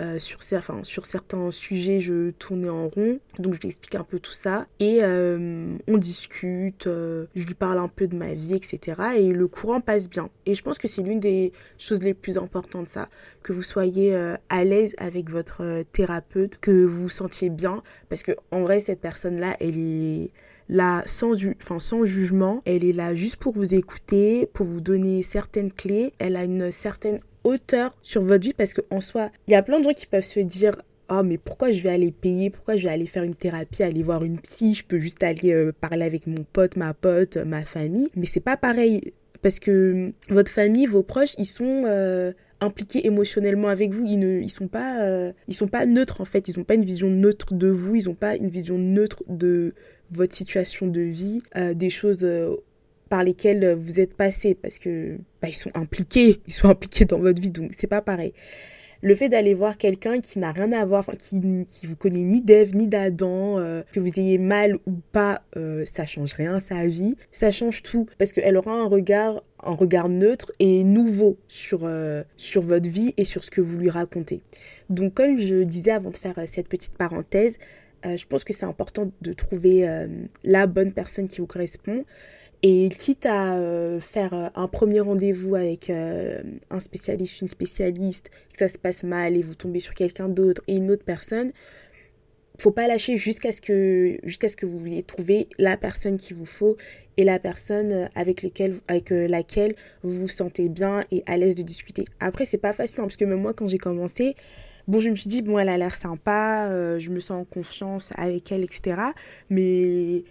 euh, 0.00 0.18
sur, 0.18 0.42
certains 0.42 1.50
sujets 1.50 2.00
je 2.00 2.30
tournais 2.30 2.68
en 2.68 2.88
rond. 2.88 3.18
Donc 3.38 3.54
je 3.54 3.60
lui 3.60 3.68
explique 3.68 3.94
un 3.94 4.04
peu 4.04 4.18
tout 4.18 4.32
ça 4.32 4.66
et 4.80 5.00
euh, 5.02 5.76
on 5.88 5.98
discute, 5.98 6.84
je 6.86 7.46
lui 7.46 7.54
parle 7.54 7.78
un 7.78 7.88
peu 7.88 8.06
de 8.06 8.16
ma 8.16 8.34
vie, 8.34 8.54
etc. 8.54 9.00
Et 9.16 9.32
le 9.32 9.48
courant 9.48 9.80
passe 9.80 10.08
bien. 10.08 10.30
Et 10.46 10.54
je 10.54 10.62
pense 10.62 10.78
que 10.78 10.88
c'est 10.88 11.02
l'une 11.02 11.20
des 11.20 11.52
choses 11.78 12.02
les 12.02 12.14
plus 12.14 12.38
importantes, 12.38 12.88
ça, 12.88 13.08
que 13.42 13.52
vous 13.52 13.62
soyez 13.62 14.14
à 14.48 14.64
l'aise 14.64 14.94
avec 14.98 15.30
votre 15.30 15.82
thérapeute, 15.92 16.58
que 16.58 16.84
vous 16.84 17.04
vous 17.04 17.08
sentiez 17.08 17.50
bien, 17.50 17.82
parce 18.08 18.22
que 18.22 18.32
en 18.50 18.62
vrai 18.62 18.80
cette 18.80 19.00
personne-là, 19.00 19.56
elle 19.60 19.78
est 19.78 20.32
là 20.68 21.02
sans, 21.06 21.32
sans 21.78 22.04
jugement. 22.04 22.60
Elle 22.64 22.84
est 22.84 22.92
là 22.92 23.14
juste 23.14 23.36
pour 23.36 23.54
vous 23.54 23.74
écouter, 23.74 24.48
pour 24.52 24.66
vous 24.66 24.80
donner 24.80 25.22
certaines 25.22 25.72
clés. 25.72 26.12
Elle 26.18 26.36
a 26.36 26.44
une 26.44 26.70
certaine 26.70 27.20
hauteur 27.44 27.96
sur 28.02 28.22
votre 28.22 28.44
vie 28.44 28.54
parce 28.54 28.74
qu'en 28.74 29.00
soi, 29.00 29.30
il 29.46 29.52
y 29.52 29.54
a 29.54 29.62
plein 29.62 29.78
de 29.78 29.84
gens 29.84 29.92
qui 29.92 30.06
peuvent 30.06 30.24
se 30.24 30.40
dire 30.40 30.72
oh 31.10 31.22
mais 31.24 31.38
pourquoi 31.38 31.70
je 31.70 31.82
vais 31.82 31.90
aller 31.90 32.10
payer? 32.10 32.50
Pourquoi 32.50 32.76
je 32.76 32.84
vais 32.84 32.92
aller 32.92 33.06
faire 33.06 33.22
une 33.22 33.34
thérapie 33.34 33.82
aller 33.82 34.02
voir 34.02 34.24
une 34.24 34.40
psy? 34.40 34.74
Je 34.74 34.84
peux 34.84 34.98
juste 34.98 35.22
aller 35.22 35.52
euh, 35.52 35.72
parler 35.72 36.04
avec 36.04 36.26
mon 36.26 36.44
pote 36.52 36.76
ma 36.76 36.94
pote 36.94 37.36
ma 37.36 37.62
famille. 37.62 38.08
Mais 38.16 38.26
c'est 38.26 38.40
pas 38.40 38.56
pareil 38.56 39.12
parce 39.42 39.58
que 39.58 40.12
votre 40.28 40.50
famille 40.50 40.86
vos 40.86 41.02
proches 41.02 41.34
ils 41.38 41.46
sont 41.46 41.84
euh, 41.86 42.32
impliqués 42.60 43.06
émotionnellement 43.06 43.68
avec 43.68 43.92
vous. 43.92 44.06
Ils 44.06 44.18
ne 44.18 44.40
ils 44.40 44.50
sont 44.50 44.68
pas 44.68 45.02
euh, 45.02 45.32
ils 45.48 45.54
sont 45.54 45.68
pas 45.68 45.86
neutres 45.86 46.20
en 46.20 46.24
fait. 46.24 46.48
Ils 46.48 46.58
ont 46.58 46.64
pas 46.64 46.74
une 46.74 46.84
vision 46.84 47.10
neutre 47.10 47.54
de 47.54 47.68
vous. 47.68 47.94
Ils 47.94 48.08
ont 48.08 48.14
pas 48.14 48.36
une 48.36 48.48
vision 48.48 48.78
neutre 48.78 49.22
de 49.28 49.74
votre 50.10 50.34
situation 50.34 50.86
de 50.86 51.00
vie, 51.00 51.42
des 51.74 51.90
choses 51.90 52.24
par 53.08 53.24
lesquelles 53.24 53.74
vous 53.74 54.00
êtes 54.00 54.14
passé 54.14 54.54
parce 54.54 54.78
que 54.78 55.16
bah, 55.40 55.48
ils 55.48 55.54
sont 55.54 55.70
impliqués, 55.74 56.40
ils 56.46 56.52
sont 56.52 56.68
impliqués 56.68 57.04
dans 57.04 57.18
votre 57.18 57.40
vie, 57.40 57.50
donc 57.50 57.72
c'est 57.76 57.86
pas 57.86 58.02
pareil. 58.02 58.32
Le 59.02 59.14
fait 59.14 59.28
d'aller 59.28 59.52
voir 59.52 59.76
quelqu'un 59.76 60.20
qui 60.20 60.38
n'a 60.38 60.50
rien 60.50 60.72
à 60.72 60.86
voir, 60.86 61.04
qui, 61.18 61.38
qui 61.66 61.86
vous 61.86 61.96
connaît 61.96 62.24
ni 62.24 62.40
d'Ève 62.40 62.74
ni 62.74 62.88
d'Adam, 62.88 63.58
euh, 63.58 63.82
que 63.92 64.00
vous 64.00 64.08
ayez 64.18 64.38
mal 64.38 64.76
ou 64.86 64.94
pas, 65.12 65.42
ça 65.84 66.06
change 66.06 66.32
rien 66.32 66.58
sa 66.58 66.86
vie, 66.86 67.14
ça 67.30 67.50
change 67.50 67.82
tout 67.82 68.06
parce 68.16 68.32
qu'elle 68.32 68.56
aura 68.56 68.72
un 68.72 68.86
regard, 68.86 69.42
un 69.62 69.74
regard 69.74 70.08
neutre 70.08 70.52
et 70.58 70.84
nouveau 70.84 71.36
sur, 71.48 71.86
sur 72.38 72.62
votre 72.62 72.88
vie 72.88 73.12
et 73.18 73.24
sur 73.24 73.44
ce 73.44 73.50
que 73.50 73.60
vous 73.60 73.76
lui 73.76 73.90
racontez. 73.90 74.40
Donc 74.88 75.12
comme 75.12 75.36
je 75.36 75.64
disais 75.64 75.90
avant 75.90 76.10
de 76.10 76.16
faire 76.16 76.36
cette 76.46 76.68
petite 76.68 76.96
parenthèse, 76.96 77.58
euh, 78.06 78.16
je 78.16 78.26
pense 78.26 78.44
que 78.44 78.52
c'est 78.52 78.66
important 78.66 79.10
de 79.22 79.32
trouver 79.32 79.88
euh, 79.88 80.08
la 80.44 80.66
bonne 80.66 80.92
personne 80.92 81.28
qui 81.28 81.40
vous 81.40 81.46
correspond. 81.46 82.04
Et 82.66 82.88
quitte 82.88 83.26
à 83.26 83.56
euh, 83.56 84.00
faire 84.00 84.50
un 84.54 84.68
premier 84.68 85.00
rendez-vous 85.00 85.54
avec 85.54 85.90
un 85.90 86.80
spécialiste, 86.80 87.42
une 87.42 87.48
spécialiste, 87.48 88.30
que 88.52 88.58
ça 88.58 88.68
se 88.68 88.78
passe 88.78 89.02
mal 89.02 89.36
et 89.36 89.42
vous 89.42 89.54
tombez 89.54 89.80
sur 89.80 89.94
quelqu'un 89.94 90.30
d'autre 90.30 90.62
et 90.66 90.76
une 90.76 90.90
autre 90.90 91.04
personne, 91.04 91.50
faut 92.58 92.70
pas 92.70 92.86
lâcher 92.86 93.16
jusqu'à 93.16 93.52
ce 93.52 93.60
que 93.60 94.18
jusqu'à 94.22 94.48
ce 94.48 94.56
que 94.56 94.66
vous 94.66 94.86
ayez 94.86 95.02
trouvé 95.02 95.48
la 95.58 95.76
personne 95.76 96.16
qu'il 96.16 96.36
vous 96.36 96.44
faut 96.46 96.76
et 97.16 97.24
la 97.24 97.38
personne 97.38 98.08
avec, 98.14 98.42
laquelle 98.42 99.74
vous 100.02 100.12
vous 100.12 100.28
sentez 100.28 100.68
bien 100.68 101.04
et 101.10 101.22
à 101.26 101.36
l'aise 101.36 101.54
de 101.54 101.62
discuter. 101.62 102.04
Après, 102.20 102.44
c'est 102.44 102.58
pas 102.58 102.72
facile, 102.72 103.00
hein, 103.00 103.04
parce 103.04 103.16
que 103.16 103.24
même 103.24 103.40
moi, 103.40 103.54
quand 103.54 103.68
j'ai 103.68 103.78
commencé, 103.78 104.34
Bon, 104.86 104.98
je 104.98 105.08
me 105.08 105.14
suis 105.14 105.28
dit, 105.28 105.40
bon, 105.40 105.58
elle 105.58 105.70
a 105.70 105.78
l'air 105.78 105.94
sympa, 105.94 106.68
euh, 106.68 106.98
je 106.98 107.08
me 107.08 107.18
sens 107.18 107.40
en 107.40 107.44
confiance 107.46 108.10
avec 108.16 108.52
elle, 108.52 108.62
etc. 108.62 109.00
Mais 109.48 110.24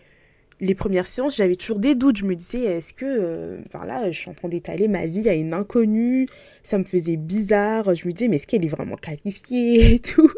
les 0.64 0.76
premières 0.76 1.08
séances, 1.08 1.36
j'avais 1.36 1.56
toujours 1.56 1.80
des 1.80 1.96
doutes. 1.96 2.18
Je 2.18 2.26
me 2.26 2.36
disais, 2.36 2.64
est-ce 2.64 2.94
que, 2.94 3.06
euh, 3.06 3.58
là, 3.74 4.10
je 4.12 4.18
suis 4.18 4.30
en 4.30 4.34
train 4.34 4.48
d'étaler 4.48 4.88
ma 4.88 5.06
vie 5.06 5.28
à 5.30 5.34
une 5.34 5.54
inconnue, 5.54 6.28
ça 6.64 6.78
me 6.78 6.84
faisait 6.84 7.18
bizarre. 7.18 7.94
Je 7.94 8.08
me 8.08 8.12
disais, 8.12 8.28
mais 8.30 8.38
est-ce 8.38 8.48
qu'elle 8.48 8.66
est 8.66 8.70
vraiment 8.70 8.96
qualifiée 8.96 9.96
et 9.96 10.00
tout? 10.00 10.32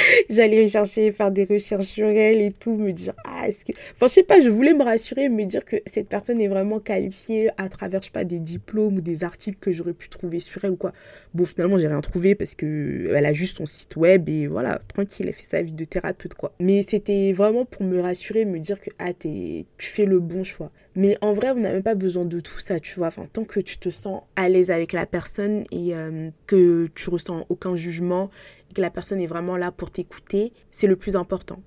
J'allais 0.30 0.68
chercher, 0.68 1.12
faire 1.12 1.30
des 1.30 1.44
recherches 1.44 1.86
sur 1.86 2.06
elle 2.06 2.40
et 2.40 2.52
tout, 2.52 2.76
me 2.76 2.92
dire, 2.92 3.14
ah, 3.24 3.48
est-ce 3.48 3.64
que. 3.64 3.72
Enfin, 3.92 4.06
je 4.06 4.12
sais 4.12 4.22
pas, 4.22 4.40
je 4.40 4.48
voulais 4.48 4.74
me 4.74 4.82
rassurer, 4.82 5.28
me 5.28 5.44
dire 5.44 5.64
que 5.64 5.76
cette 5.86 6.08
personne 6.08 6.40
est 6.40 6.48
vraiment 6.48 6.80
qualifiée 6.80 7.50
à 7.56 7.68
travers, 7.68 8.00
je 8.00 8.06
sais 8.06 8.12
pas, 8.12 8.24
des 8.24 8.40
diplômes 8.40 8.96
ou 8.96 9.00
des 9.00 9.24
articles 9.24 9.58
que 9.60 9.72
j'aurais 9.72 9.92
pu 9.92 10.08
trouver 10.08 10.40
sur 10.40 10.64
elle 10.64 10.72
ou 10.72 10.76
quoi. 10.76 10.92
Bon, 11.34 11.44
finalement, 11.44 11.78
j'ai 11.78 11.88
rien 11.88 12.00
trouvé 12.00 12.34
parce 12.34 12.54
que 12.54 13.12
elle 13.14 13.26
a 13.26 13.32
juste 13.32 13.58
son 13.58 13.66
site 13.66 13.96
web 13.96 14.28
et 14.28 14.46
voilà, 14.46 14.78
tranquille, 14.78 15.26
elle 15.28 15.34
fait 15.34 15.48
sa 15.48 15.62
vie 15.62 15.72
de 15.72 15.84
thérapeute, 15.84 16.34
quoi. 16.34 16.52
Mais 16.60 16.82
c'était 16.86 17.32
vraiment 17.32 17.64
pour 17.64 17.82
me 17.82 18.00
rassurer, 18.00 18.44
me 18.44 18.58
dire 18.58 18.80
que, 18.80 18.90
ah, 18.98 19.12
tu 19.12 19.66
fais 19.78 20.04
le 20.04 20.20
bon 20.20 20.44
choix. 20.44 20.70
Mais 20.96 21.16
en 21.20 21.32
vrai, 21.32 21.50
on 21.50 21.60
n'a 21.60 21.72
même 21.72 21.82
pas 21.82 21.94
besoin 21.94 22.24
de 22.24 22.40
tout 22.40 22.58
ça, 22.58 22.80
tu 22.80 22.96
vois. 22.96 23.08
Enfin, 23.08 23.26
tant 23.32 23.44
que 23.44 23.60
tu 23.60 23.78
te 23.78 23.90
sens 23.90 24.22
à 24.36 24.48
l'aise 24.48 24.70
avec 24.70 24.92
la 24.92 25.06
personne 25.06 25.64
et 25.70 25.94
euh, 25.94 26.30
que 26.46 26.88
tu 26.94 27.10
ressens 27.10 27.44
aucun 27.48 27.76
jugement 27.76 28.30
que 28.74 28.80
la 28.80 28.90
personne 28.90 29.20
est 29.20 29.26
vraiment 29.26 29.56
là 29.56 29.72
pour 29.72 29.90
t'écouter, 29.90 30.52
c'est 30.70 30.86
le 30.86 30.96
plus 30.96 31.16
important. 31.16 31.62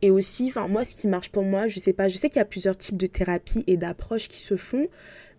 Et 0.00 0.10
aussi, 0.10 0.52
moi, 0.68 0.84
ce 0.84 0.94
qui 0.94 1.08
marche 1.08 1.30
pour 1.30 1.42
moi, 1.42 1.66
je 1.66 1.80
sais 1.80 1.92
pas, 1.92 2.08
je 2.08 2.16
sais 2.16 2.28
qu'il 2.28 2.38
y 2.38 2.42
a 2.42 2.44
plusieurs 2.44 2.76
types 2.76 2.96
de 2.96 3.06
thérapies 3.06 3.64
et 3.66 3.76
d'approches 3.76 4.28
qui 4.28 4.38
se 4.38 4.56
font, 4.56 4.86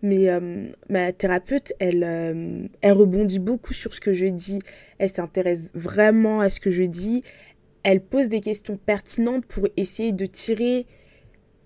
mais 0.02 0.28
euh, 0.28 0.68
ma 0.90 1.12
thérapeute, 1.12 1.72
elle, 1.78 2.04
euh, 2.04 2.66
elle 2.82 2.92
rebondit 2.92 3.38
beaucoup 3.38 3.72
sur 3.72 3.94
ce 3.94 4.00
que 4.00 4.12
je 4.12 4.26
dis. 4.26 4.60
Elle 4.98 5.08
s'intéresse 5.08 5.70
vraiment 5.74 6.40
à 6.40 6.50
ce 6.50 6.60
que 6.60 6.70
je 6.70 6.82
dis. 6.82 7.22
Elle 7.84 8.02
pose 8.02 8.28
des 8.28 8.40
questions 8.40 8.76
pertinentes 8.76 9.46
pour 9.46 9.66
essayer 9.78 10.12
de 10.12 10.26
tirer 10.26 10.86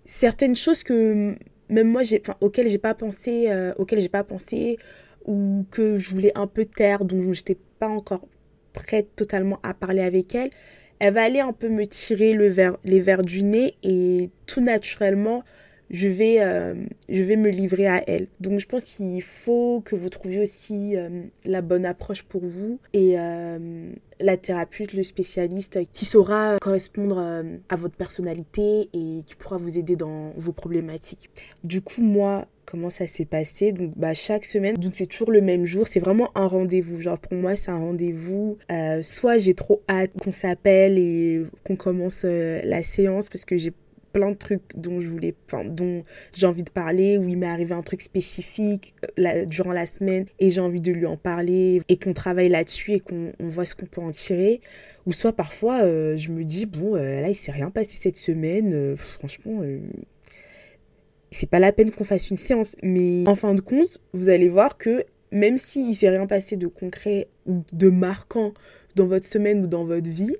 certaines 0.05 0.55
choses 0.55 0.85
que 0.85 1.35
même 1.69 1.89
moi, 1.89 2.03
auxquelles 2.41 2.69
j'ai 2.69 2.79
pas 2.79 2.95
pensé, 2.95 3.47
euh, 3.49 3.73
auxquelles 3.77 4.01
j'ai 4.01 4.09
pas 4.09 4.25
pensé, 4.25 4.79
ou 5.25 5.65
que 5.71 5.99
je 5.99 6.11
voulais 6.11 6.33
un 6.35 6.47
peu 6.47 6.65
taire, 6.65 7.05
dont 7.05 7.33
j'étais 7.33 7.57
pas 7.79 7.89
encore 7.89 8.29
prête 8.75 9.17
totalement 9.17 9.59
à 9.63 9.73
parler 9.73 10.03
avec 10.03 10.35
elle, 10.35 10.51
elle 10.99 11.15
va 11.15 11.23
aller 11.23 11.41
un 11.41 11.53
peu 11.53 11.69
me 11.69 11.87
tirer 11.87 12.37
les 12.37 13.01
verres 13.01 13.23
du 13.23 13.43
nez 13.43 13.75
et 13.83 14.31
tout 14.47 14.61
naturellement, 14.61 15.43
je 15.91 16.09
vais, 16.09 16.41
euh, 16.41 16.75
je 17.09 17.23
vais 17.23 17.37
me 17.37 17.51
livrer 17.51 17.87
à 17.87 18.03
elle. 18.09 18.27
Donc 18.41 18.59
je 18.59 18.67
pense 18.67 18.85
qu'il 18.85 19.23
faut 19.23 19.81
que 19.85 19.95
vous 19.95 20.09
trouviez 20.09 20.41
aussi 20.41 20.97
euh, 20.97 21.25
la 21.45 21.63
bonne 21.63 21.87
approche 21.87 22.23
pour 22.23 22.45
vous 22.45 22.79
et 22.93 23.19
euh, 23.19 23.93
la 24.21 24.37
thérapeute, 24.37 24.93
le 24.93 25.03
spécialiste 25.03 25.79
qui 25.93 26.05
saura 26.05 26.59
correspondre 26.61 27.45
à 27.69 27.77
votre 27.77 27.97
personnalité 27.97 28.89
et 28.93 29.23
qui 29.27 29.35
pourra 29.39 29.57
vous 29.57 29.79
aider 29.79 29.97
dans 29.97 30.33
vos 30.37 30.53
problématiques. 30.53 31.31
Du 31.65 31.81
coup, 31.81 32.03
moi, 32.03 32.47
comment 32.65 32.91
ça 32.91 33.07
s'est 33.07 33.25
passé. 33.25 33.73
Donc 33.73 33.93
bah 33.97 34.15
chaque 34.15 34.45
semaine 34.45 34.77
donc 34.77 34.95
c'est 34.95 35.07
toujours 35.07 35.31
le 35.31 35.41
même 35.41 35.65
jour. 35.67 35.87
C'est 35.87 36.01
vraiment 36.01 36.31
un 36.35 36.47
rendez-vous. 36.47 37.01
Genre 37.01 37.19
pour 37.19 37.35
moi 37.35 37.57
c'est 37.57 37.71
un 37.71 37.79
rendez-vous. 37.79 38.59
Soit 39.03 39.39
j'ai 39.39 39.55
trop 39.55 39.83
hâte 39.89 40.13
qu'on 40.21 40.33
s'appelle 40.33 40.99
et 40.99 41.45
qu'on 41.65 41.77
commence 41.77 42.25
la 42.25 42.83
séance 42.83 43.29
parce 43.29 43.45
que 43.45 43.57
j'ai 43.57 43.73
plein 44.15 44.31
de 44.31 44.37
trucs 44.37 44.63
dont 44.75 45.01
je 45.01 45.09
voulais, 45.09 45.35
enfin, 45.47 45.65
dont 45.65 46.05
j'ai 46.33 46.47
envie 46.47 46.63
de 46.63 46.71
parler, 46.71 47.19
où 47.19 47.29
il 47.29 47.37
m'est 47.37 47.47
arrivé 47.47 47.75
un 47.75 47.83
truc 47.83 48.01
spécifique 48.01 48.95
euh, 49.19 49.45
durant 49.45 49.73
la 49.73 49.85
semaine 49.85 50.25
et 50.39 50.49
j'ai 50.49 50.61
envie 50.61 50.81
de 50.81 50.93
lui 50.93 51.05
en 51.05 51.19
parler 51.19 51.83
et 51.89 51.99
qu'on 51.99 52.15
travaille 52.15 52.49
là-dessus 52.49 52.93
et 52.93 53.01
qu'on 53.01 53.33
voit 53.41 53.67
ce 53.67 53.75
qu'on 53.75 53.87
peut 53.87 54.01
en 54.01 54.13
tirer. 54.13 54.63
Ou 55.07 55.13
soit 55.13 55.35
parfois, 55.35 55.83
euh, 55.83 56.17
je 56.17 56.31
me 56.31 56.45
dis, 56.45 56.65
bon, 56.65 56.95
euh, 56.95 57.21
là, 57.21 57.29
il 57.29 57.35
s'est 57.35 57.53
rien 57.53 57.71
passé 57.71 57.99
cette 58.01 58.17
semaine, 58.17 58.97
franchement, 58.97 59.61
c'est 61.35 61.51
pas 61.51 61.59
la 61.59 61.73
peine 61.73 61.91
qu'on 61.91 62.05
fasse 62.05 62.31
une 62.31 62.37
séance. 62.37 62.77
Mais 62.83 63.25
en 63.27 63.35
fin 63.35 63.55
de 63.55 63.61
compte, 63.61 64.01
vous 64.13 64.29
allez 64.29 64.49
voir 64.49 64.79
que 64.79 65.05
même 65.33 65.57
s'il 65.57 65.95
s'est 65.97 66.09
rien 66.09 66.27
passé 66.27 66.57
de 66.57 66.69
concret 66.69 67.29
ou 67.47 67.65
de 67.73 67.89
marquant 67.89 68.55
dans 68.95 69.05
votre 69.05 69.27
semaine 69.27 69.65
ou 69.65 69.67
dans 69.67 69.85
votre 69.85 70.09
vie, 70.09 70.37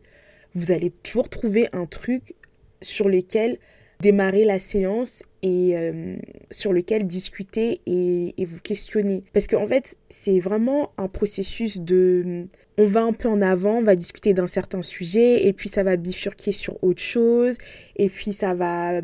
vous 0.55 0.71
allez 0.71 0.91
toujours 0.91 1.29
trouver 1.29 1.69
un 1.73 1.87
truc 1.87 2.35
sur 2.81 3.09
lesquels 3.09 3.59
démarrer 4.01 4.45
la 4.45 4.59
séance 4.59 5.23
et 5.43 5.77
euh, 5.77 6.17
sur 6.51 6.73
lequel 6.73 7.07
discuter 7.07 7.81
et, 7.87 8.35
vous 8.45 8.61
questionner. 8.61 9.25
Parce 9.33 9.47
qu'en 9.47 9.65
en 9.65 9.67
fait, 9.67 9.97
c'est 10.11 10.39
vraiment 10.39 10.93
un 10.97 11.09
processus 11.09 11.81
de... 11.81 12.47
On 12.79 12.85
va 12.85 13.03
un 13.03 13.13
peu 13.13 13.29
en 13.29 13.41
avant, 13.41 13.79
on 13.79 13.83
va 13.83 13.97
discuter 13.97 14.33
d'un 14.33 14.47
certain 14.47 14.83
sujet, 14.83 15.47
et 15.47 15.53
puis 15.53 15.69
ça 15.69 15.83
va 15.83 15.97
bifurquer 15.97 16.53
sur 16.53 16.83
autre 16.83 17.01
chose, 17.01 17.57
et 17.97 18.09
puis 18.09 18.33
ça 18.33 18.55
va 18.55 19.01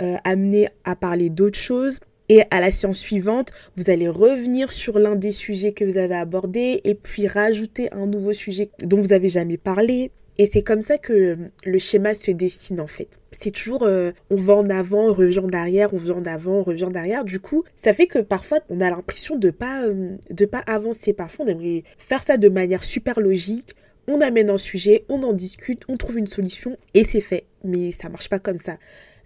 euh, 0.00 0.16
amener 0.24 0.68
à 0.84 0.96
parler 0.96 1.30
d'autres 1.30 1.58
choses. 1.58 2.00
Et 2.28 2.42
à 2.52 2.60
la 2.60 2.70
séance 2.70 2.98
suivante, 2.98 3.50
vous 3.74 3.90
allez 3.90 4.08
revenir 4.08 4.70
sur 4.70 5.00
l'un 5.00 5.16
des 5.16 5.32
sujets 5.32 5.72
que 5.72 5.84
vous 5.84 5.98
avez 5.98 6.14
abordés 6.14 6.80
et 6.84 6.94
puis 6.94 7.26
rajouter 7.26 7.92
un 7.92 8.06
nouveau 8.06 8.32
sujet 8.32 8.70
dont 8.84 9.00
vous 9.00 9.08
n'avez 9.08 9.28
jamais 9.28 9.56
parlé. 9.56 10.12
Et 10.38 10.46
c'est 10.46 10.62
comme 10.62 10.80
ça 10.80 10.96
que 10.96 11.36
le 11.66 11.78
schéma 11.78 12.14
se 12.14 12.30
dessine 12.30 12.80
en 12.80 12.86
fait. 12.86 13.18
C'est 13.30 13.50
toujours 13.50 13.82
euh, 13.82 14.12
on 14.30 14.36
va 14.36 14.54
en 14.54 14.70
avant, 14.70 15.08
on 15.08 15.12
revient 15.12 15.44
derrière, 15.46 15.92
on 15.92 15.98
revient 15.98 16.12
en 16.12 16.24
avant, 16.24 16.62
revient 16.62 16.88
derrière. 16.90 17.24
Du 17.24 17.40
coup, 17.40 17.64
ça 17.76 17.92
fait 17.92 18.06
que 18.06 18.20
parfois 18.20 18.60
on 18.70 18.80
a 18.80 18.88
l'impression 18.88 19.36
de 19.36 19.50
pas 19.50 19.82
euh, 19.82 20.16
de 20.30 20.44
pas 20.46 20.62
avancer. 20.66 21.12
Parfois 21.12 21.44
on 21.44 21.48
aimerait 21.48 21.84
faire 21.98 22.22
ça 22.22 22.38
de 22.38 22.48
manière 22.48 22.84
super 22.84 23.20
logique. 23.20 23.74
On 24.08 24.22
amène 24.22 24.48
un 24.48 24.56
sujet, 24.56 25.04
on 25.10 25.22
en 25.24 25.34
discute, 25.34 25.82
on 25.88 25.98
trouve 25.98 26.16
une 26.16 26.26
solution 26.26 26.78
et 26.94 27.04
c'est 27.04 27.20
fait. 27.20 27.44
Mais 27.62 27.92
ça 27.92 28.08
marche 28.08 28.30
pas 28.30 28.38
comme 28.38 28.56
ça. 28.56 28.78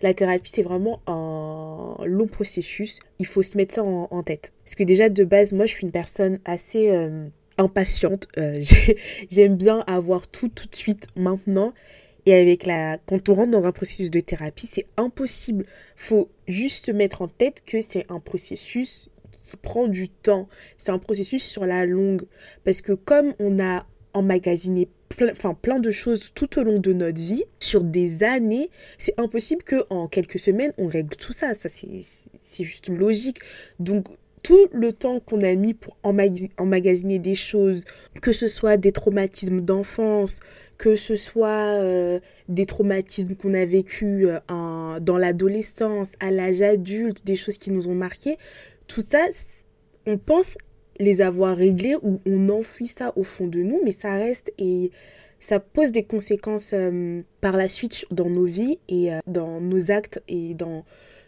La 0.03 0.15
thérapie, 0.15 0.51
c'est 0.53 0.63
vraiment 0.63 1.01
un 1.07 2.05
long 2.05 2.27
processus. 2.27 2.99
Il 3.19 3.27
faut 3.27 3.43
se 3.43 3.57
mettre 3.57 3.75
ça 3.75 3.83
en, 3.83 4.23
tête. 4.23 4.53
Parce 4.65 4.75
que 4.75 4.85
déjà, 4.85 5.09
de 5.09 5.25
base, 5.25 5.53
moi, 5.53 5.67
je 5.67 5.73
suis 5.73 5.85
une 5.85 5.93
personne 5.93 6.39
assez 6.45 6.91
impatiente. 7.59 8.29
Euh, 8.39 8.63
j'aime 9.31 9.57
bien 9.57 9.85
avoir 9.87 10.27
tout 10.27 10.49
tout 10.49 10.69
de 10.69 10.75
suite 10.75 11.07
maintenant. 11.17 11.73
Et 12.27 12.35
avec 12.35 12.65
la, 12.65 12.99
quand 13.07 13.29
on 13.29 13.35
rentre 13.35 13.51
dans 13.51 13.65
un 13.65 13.73
processus 13.73 14.11
de 14.11 14.21
thérapie, 14.21 14.67
c'est 14.67 14.87
impossible. 14.97 15.67
Faut 15.95 16.31
juste 16.49 16.89
mettre 16.93 17.21
en 17.23 17.29
tête 17.29 17.63
que 17.67 17.81
c'est 17.81 18.11
un 18.11 18.19
processus 18.21 19.11
qui 19.31 19.57
prend 19.57 19.89
du 19.89 20.09
temps. 20.09 20.49
C'est 20.79 20.91
un 20.91 20.99
processus 20.99 21.45
sur 21.45 21.67
la 21.67 21.85
longue. 21.85 22.23
Parce 22.65 22.81
que 22.81 22.93
comme 22.93 23.35
on 23.39 23.61
a 23.61 23.87
emmagasiné 24.15 24.89
plein, 25.17 25.55
plein 25.55 25.81
de 25.81 25.91
choses 25.91 26.33
tout 26.35 26.59
au 26.59 26.63
long 26.63 26.79
de 26.79 26.93
notre 26.93 27.21
vie, 27.21 27.45
sur 27.61 27.83
des 27.83 28.23
années, 28.23 28.71
c'est 28.99 29.19
impossible 29.19 29.63
que 29.63 29.85
en 29.91 30.09
quelques 30.09 30.39
semaines, 30.39 30.73
on 30.79 30.87
règle 30.87 31.17
tout 31.17 31.33
ça. 31.33 31.55
Ça, 31.55 31.69
c'est 31.69 32.65
juste 32.65 32.89
logique. 32.89 33.39
Donc, 33.79 34.07
tout 34.45 34.69
le 34.73 34.93
temps 34.93 35.21
qu'on 35.21 35.41
a 35.41 35.55
mis 35.55 35.73
pour 35.73 35.97
emmagasiner 36.03 37.19
des 37.19 37.35
choses, 37.35 37.85
que 38.21 38.33
ce 38.33 38.47
soit 38.47 38.77
des 38.77 38.93
traumatismes 38.93 39.63
d'enfance, 39.63 40.41
que 40.77 40.97
ce 40.97 41.15
soit 41.15 41.81
euh, 41.81 42.21
des 42.49 42.67
traumatismes 42.67 43.37
qu'on 43.37 43.55
a 43.55 43.65
vécu 43.65 44.27
euh, 44.27 44.39
dans 45.01 45.17
l'adolescence, 45.17 46.13
à 46.21 46.31
l'âge 46.31 46.61
adulte, 46.61 47.25
des 47.25 47.37
choses 47.37 47.57
qui 47.57 47.71
nous 47.71 47.89
ont 47.89 47.95
marqué, 47.95 48.37
tout 48.87 49.01
ça, 49.01 49.25
on 50.07 50.19
pense 50.19 50.59
les 50.99 51.21
avoir 51.21 51.57
réglés 51.57 51.97
ou 52.03 52.21
on 52.27 52.49
enfouit 52.49 52.87
ça 52.87 53.13
au 53.17 53.25
fond 53.25 53.47
de 53.47 53.61
nous, 53.61 53.81
mais 53.85 53.93
ça 53.93 54.13
reste 54.13 54.53
et 54.59 54.91
ça 55.41 55.61
pose 55.61 55.93
des 55.93 56.05
conséquences 56.05 56.73
euh, 56.73 57.23
par 57.41 57.57
la 57.57 57.69
suite 57.69 58.07
dans 58.11 58.31
nos 58.31 58.45
vies 58.45 58.79
et 58.89 59.11
dans 59.27 59.61
nos 59.61 59.91
actes 59.91 60.23
et 60.29 60.55
dans 60.55 60.85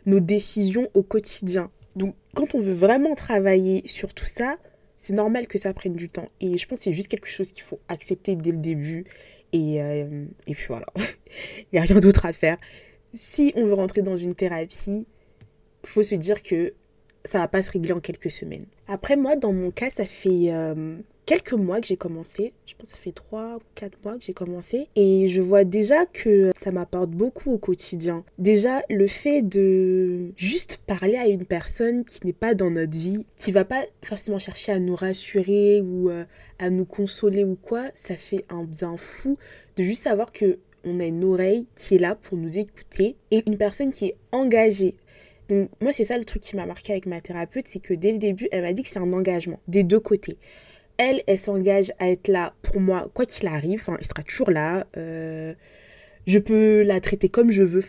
nos 0.06 0.20
décisions 0.20 0.88
au 0.94 1.02
quotidien. 1.02 1.70
Donc, 1.96 2.14
quand 2.34 2.54
on 2.54 2.60
veut 2.60 2.74
vraiment 2.74 3.14
travailler 3.14 3.82
sur 3.86 4.14
tout 4.14 4.26
ça, 4.26 4.56
c'est 4.96 5.12
normal 5.12 5.46
que 5.46 5.58
ça 5.58 5.72
prenne 5.74 5.94
du 5.94 6.08
temps. 6.08 6.28
Et 6.40 6.56
je 6.56 6.66
pense 6.66 6.78
que 6.78 6.84
c'est 6.84 6.92
juste 6.92 7.08
quelque 7.08 7.28
chose 7.28 7.52
qu'il 7.52 7.62
faut 7.62 7.80
accepter 7.88 8.36
dès 8.36 8.52
le 8.52 8.58
début. 8.58 9.04
Et, 9.52 9.82
euh, 9.82 10.24
et 10.46 10.54
puis 10.54 10.66
voilà, 10.68 10.86
il 10.96 11.66
n'y 11.74 11.78
a 11.78 11.82
rien 11.82 12.00
d'autre 12.00 12.26
à 12.26 12.32
faire. 12.32 12.56
Si 13.12 13.52
on 13.56 13.66
veut 13.66 13.74
rentrer 13.74 14.02
dans 14.02 14.16
une 14.16 14.34
thérapie, 14.34 15.06
faut 15.84 16.02
se 16.02 16.14
dire 16.14 16.42
que 16.42 16.74
ça 17.26 17.38
va 17.38 17.48
pas 17.48 17.62
se 17.62 17.70
régler 17.70 17.92
en 17.92 18.00
quelques 18.00 18.30
semaines. 18.30 18.66
Après, 18.88 19.16
moi, 19.16 19.36
dans 19.36 19.52
mon 19.52 19.70
cas, 19.70 19.90
ça 19.90 20.06
fait 20.06 20.52
euh, 20.52 20.98
quelques 21.26 21.52
mois 21.52 21.80
que 21.80 21.86
j'ai 21.86 21.96
commencé. 21.96 22.54
Je 22.66 22.74
pense 22.74 22.90
que 22.90 22.96
ça 22.96 23.02
fait 23.02 23.12
3 23.12 23.56
ou 23.56 23.60
4 23.74 23.98
mois 24.04 24.18
que 24.18 24.24
j'ai 24.24 24.32
commencé. 24.32 24.88
Et 24.94 25.28
je 25.28 25.42
vois 25.42 25.64
déjà 25.64 26.06
que 26.06 26.52
ça 26.60 26.70
m'apporte 26.70 27.10
beaucoup 27.10 27.52
au 27.52 27.58
quotidien. 27.58 28.24
Déjà, 28.38 28.82
le 28.88 29.06
fait 29.06 29.42
de 29.42 30.32
juste 30.36 30.78
parler 30.86 31.16
à 31.16 31.26
une 31.26 31.44
personne 31.44 32.04
qui 32.04 32.24
n'est 32.24 32.32
pas 32.32 32.54
dans 32.54 32.70
notre 32.70 32.96
vie, 32.96 33.26
qui 33.36 33.52
va 33.52 33.64
pas 33.64 33.84
forcément 34.02 34.38
chercher 34.38 34.72
à 34.72 34.78
nous 34.78 34.94
rassurer 34.94 35.80
ou 35.80 36.08
euh, 36.08 36.24
à 36.58 36.70
nous 36.70 36.86
consoler 36.86 37.44
ou 37.44 37.56
quoi, 37.60 37.82
ça 37.94 38.14
fait 38.14 38.44
un 38.48 38.64
bien 38.64 38.96
fou 38.96 39.36
de 39.76 39.82
juste 39.82 40.04
savoir 40.04 40.32
que 40.32 40.58
on 40.88 41.00
a 41.00 41.04
une 41.04 41.24
oreille 41.24 41.66
qui 41.74 41.96
est 41.96 41.98
là 41.98 42.14
pour 42.14 42.38
nous 42.38 42.58
écouter 42.58 43.16
et 43.32 43.42
une 43.46 43.58
personne 43.58 43.90
qui 43.90 44.06
est 44.06 44.16
engagée. 44.30 44.94
Donc 45.48 45.70
moi 45.80 45.92
c'est 45.92 46.04
ça 46.04 46.18
le 46.18 46.24
truc 46.24 46.42
qui 46.42 46.56
m'a 46.56 46.66
marqué 46.66 46.92
avec 46.92 47.06
ma 47.06 47.20
thérapeute, 47.20 47.68
c'est 47.68 47.80
que 47.80 47.94
dès 47.94 48.12
le 48.12 48.18
début 48.18 48.48
elle 48.52 48.62
m'a 48.62 48.72
dit 48.72 48.82
que 48.82 48.88
c'est 48.88 48.98
un 48.98 49.12
engagement 49.12 49.60
des 49.68 49.84
deux 49.84 50.00
côtés 50.00 50.38
elle, 50.98 51.22
elle 51.26 51.38
s'engage 51.38 51.92
à 51.98 52.10
être 52.10 52.28
là 52.28 52.54
pour 52.62 52.80
moi, 52.80 53.08
quoi 53.12 53.26
qu'il 53.26 53.48
arrive. 53.48 53.80
Enfin, 53.80 53.96
elle 53.98 54.06
sera 54.06 54.22
toujours 54.22 54.50
là. 54.50 54.86
Euh, 54.96 55.54
je 56.26 56.38
peux 56.38 56.82
la 56.82 57.00
traiter 57.00 57.28
comme 57.28 57.50
je 57.50 57.62
veux. 57.62 57.82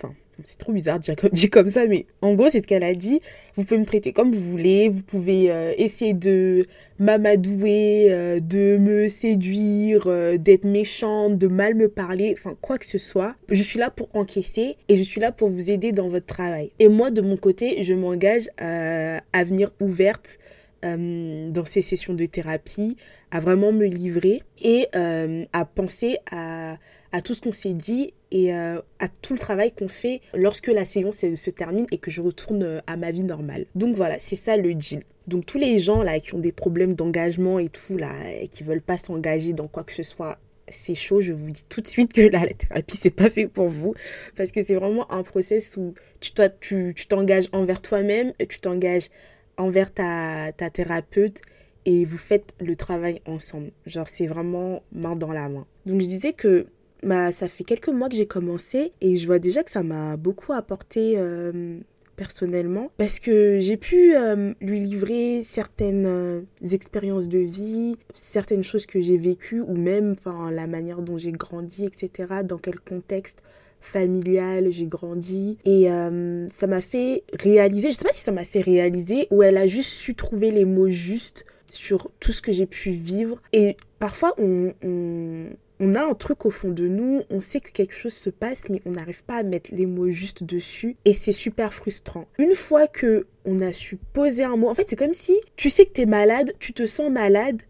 C'est 0.44 0.58
trop 0.58 0.72
bizarre 0.72 1.00
de 1.00 1.29
dire 1.32 1.50
comme, 1.50 1.70
ça, 1.70 1.86
mais 1.88 2.06
en 2.22 2.34
gros, 2.34 2.50
c'est 2.50 2.62
ce 2.62 2.67
qu'elle 2.67 2.84
a 2.84 2.94
dit. 2.94 3.20
Vous 3.56 3.63
pouvez 3.63 3.79
me 3.79 3.86
traiter 3.86 4.13
comme 4.13 4.32
vous 4.32 4.51
voulez, 4.51 4.89
vous 4.89 5.01
pouvez 5.01 5.51
euh, 5.51 5.74
essayer 5.77 6.13
de 6.13 6.65
m'amadouer, 7.00 8.08
euh, 8.12 8.39
de 8.39 8.77
me 8.77 9.08
séduire, 9.08 10.03
euh, 10.08 10.38
d'être 10.38 10.63
méchante, 10.63 11.38
de 11.38 11.48
mal 11.48 11.75
me 11.75 11.88
parler, 11.88 12.36
enfin, 12.38 12.56
quoi 12.62 12.77
que 12.77 12.86
ce 12.86 12.98
soit. 12.98 13.36
Je 13.50 13.62
suis 13.62 13.79
là 13.79 13.89
pour 13.89 14.10
encaisser 14.13 14.75
et 14.89 14.96
je 14.96 15.03
suis 15.03 15.20
là 15.20 15.32
pour 15.32 15.50
vous 15.50 15.70
aider 15.70 15.91
dans 15.91 16.08
votre 16.08 16.25
travail. 16.25 16.72
Et 16.79 16.88
moi, 16.88 17.12
de 17.12 17.22
mon 17.22 17.38
côté, 17.38 17.84
je 17.84 17.94
m'engage 17.94 18.50
à 18.58 19.44
venir 19.44 19.72
ouverte 19.79 20.38
dans 20.84 21.65
ces 21.65 21.81
sessions 21.81 22.13
de 22.13 22.25
thérapie, 22.25 22.98
à 23.31 23.39
vraiment 23.39 23.72
me 23.72 23.86
livrer 23.86 24.41
et 24.62 24.88
à 24.93 25.65
penser 25.65 26.17
à 27.12 27.22
tout 27.22 27.34
ce 27.34 27.41
qu'on 27.41 27.51
s'est 27.51 27.74
dit 27.74 28.13
et 28.31 28.53
euh, 28.53 28.81
à 29.00 29.07
tout 29.07 29.34
le 29.34 29.39
travail 29.39 29.72
qu'on 29.72 29.88
fait 29.88 30.22
lorsque 30.34 30.67
la 30.67 30.86
séance 30.86 31.17
se, 31.17 31.50
termine 31.50 31.86
et 31.91 31.98
que 31.98 32.12
je 32.12 32.22
retourne 32.22 32.63
euh, 32.63 32.79
à 32.88 32.98
ma 32.98 33.12
vie 33.12 33.24
normale. 33.24 33.65
Donc 33.75 33.96
voilà, 33.96 34.19
c'est 34.19 34.36
ça 34.36 34.57
le 34.57 34.74
deal. 34.74 35.03
Donc 35.27 35.46
tous 35.46 35.57
les 35.57 35.77
gens 35.77 36.01
là 36.01 36.19
qui 36.19 36.34
ont 36.36 36.39
des 36.39 36.51
problèmes 36.51 36.93
d'engagement 36.93 37.60
et 37.60 37.69
tout 37.69 37.98
là, 37.98 38.12
et 38.39 38.48
qui 38.48 38.63
veulent 38.63 38.81
pas 38.81 38.98
s'engager 38.98 39.53
dans 39.53 39.67
quoi 39.67 39.84
que 39.84 39.93
ce 39.93 40.03
soit, 40.03 40.38
c'est 40.69 40.96
chaud, 40.96 41.22
je 41.22 41.31
vous 41.31 41.51
dis 41.51 41.63
tout 41.69 41.79
de 41.79 41.88
suite 41.88 42.12
que 42.12 42.22
là, 42.22 42.41
la 42.41 42.53
thérapie, 42.53 42.98
c'est 42.98 43.10
pas 43.10 43.29
fait 43.29 43.48
pour 43.48 43.69
vous. 43.69 43.93
Parce 44.36 44.51
que 44.51 44.62
c'est 44.62 44.75
vraiment 44.75 45.10
un 45.12 45.24
process 45.24 45.77
où 45.77 45.93
tu 46.19 46.31
t'engages 46.31 47.46
tu, 47.46 47.55
envers 47.55 47.81
toi-même, 47.81 48.34
tu 48.50 48.60
t'engages 48.60 49.07
envers 49.57 49.93
ta, 49.93 50.51
ta 50.51 50.69
thérapeute 50.69 51.41
et 51.85 52.03
vous 52.05 52.17
faites 52.17 52.53
le 52.59 52.75
travail 52.75 53.21
ensemble. 53.25 53.71
Genre, 53.85 54.07
c'est 54.07 54.27
vraiment 54.27 54.83
main 54.91 55.15
dans 55.15 55.31
la 55.31 55.47
main. 55.49 55.65
Donc, 55.85 56.01
je 56.01 56.05
disais 56.05 56.33
que 56.33 56.67
bah, 57.03 57.31
ça 57.31 57.47
fait 57.47 57.63
quelques 57.63 57.89
mois 57.89 58.09
que 58.09 58.15
j'ai 58.15 58.25
commencé 58.25 58.91
et 59.01 59.15
je 59.15 59.25
vois 59.25 59.39
déjà 59.39 59.63
que 59.63 59.71
ça 59.71 59.83
m'a 59.83 60.17
beaucoup 60.17 60.51
apporté 60.51 61.13
euh, 61.15 61.79
personnellement 62.15 62.91
parce 62.97 63.19
que 63.19 63.59
j'ai 63.61 63.77
pu 63.77 64.15
euh, 64.15 64.53
lui 64.59 64.79
livrer 64.79 65.41
certaines 65.43 66.07
euh, 66.07 66.41
expériences 66.71 67.29
de 67.29 67.39
vie, 67.39 67.95
certaines 68.15 68.63
choses 68.63 68.85
que 68.85 68.99
j'ai 68.99 69.17
vécues 69.17 69.61
ou 69.61 69.75
même 69.75 70.15
la 70.51 70.67
manière 70.67 71.01
dont 71.01 71.17
j'ai 71.17 71.31
grandi, 71.31 71.85
etc. 71.85 72.41
Dans 72.43 72.57
quel 72.57 72.79
contexte 72.79 73.43
familial 73.79 74.72
j'ai 74.72 74.86
grandi 74.86 75.57
et 75.65 75.88
ça 76.53 76.67
m'a 76.67 76.81
fait 76.81 77.24
réaliser, 77.34 77.91
je 77.91 77.98
sais 77.98 78.03
pas 78.03 78.13
si 78.13 78.22
ça 78.22 78.31
m'a 78.31 78.46
fait 78.46 78.62
réaliser 78.62 79.27
ou 79.31 79.43
elle 79.43 79.57
a 79.57 79.67
juste 79.67 79.91
su 79.91 80.15
trouver 80.15 80.51
les 80.51 80.65
mots 80.65 80.89
justes 80.89 81.46
sur 81.69 82.10
tout 82.19 82.31
ce 82.31 82.41
que 82.41 82.51
j'ai 82.51 82.65
pu 82.65 82.91
vivre 82.91 83.41
et 83.53 83.77
parfois 84.00 84.34
on 84.38 84.74
on 85.79 85.96
a 85.96 86.01
un 86.01 86.13
truc 86.13 86.46
au 86.46 86.50
fond 86.50 86.72
de 86.72 86.88
nous, 86.88 87.22
on 87.29 87.39
sait 87.39 87.60
que 87.60 87.72
quelque 87.72 87.93
chose 87.93 88.13
se 88.13 88.29
passe, 88.29 88.63
mais 88.69 88.81
on 88.86 88.91
n'arrive 88.91 89.24
pas 89.24 89.38
à 89.38 89.43
mettre 89.43 89.69
les 89.74 89.86
mots 89.86 90.10
juste 90.10 90.43
dessus, 90.43 90.96
et 91.05 91.13
c'est 91.13 91.31
super 91.31 91.74
frustrant. 91.74 92.27
Une 92.39 92.55
fois 92.55 92.88
que 92.88 93.27
on 93.46 93.62
a 93.62 93.74
su 93.74 93.98
poser 94.13 94.43
un 94.43 94.57
mot, 94.57 94.69
en 94.69 94.74
fait, 94.74 94.88
c'est 94.89 94.96
comme 94.96 95.13
si 95.13 95.39
tu 95.55 95.69
sais 95.69 95.86
que 95.86 95.93
tu 95.93 96.01
es 96.01 96.05
malade, 96.05 96.53
tu 96.60 96.74
te 96.74 96.86
sens 96.86 97.12
malade, 97.12 97.62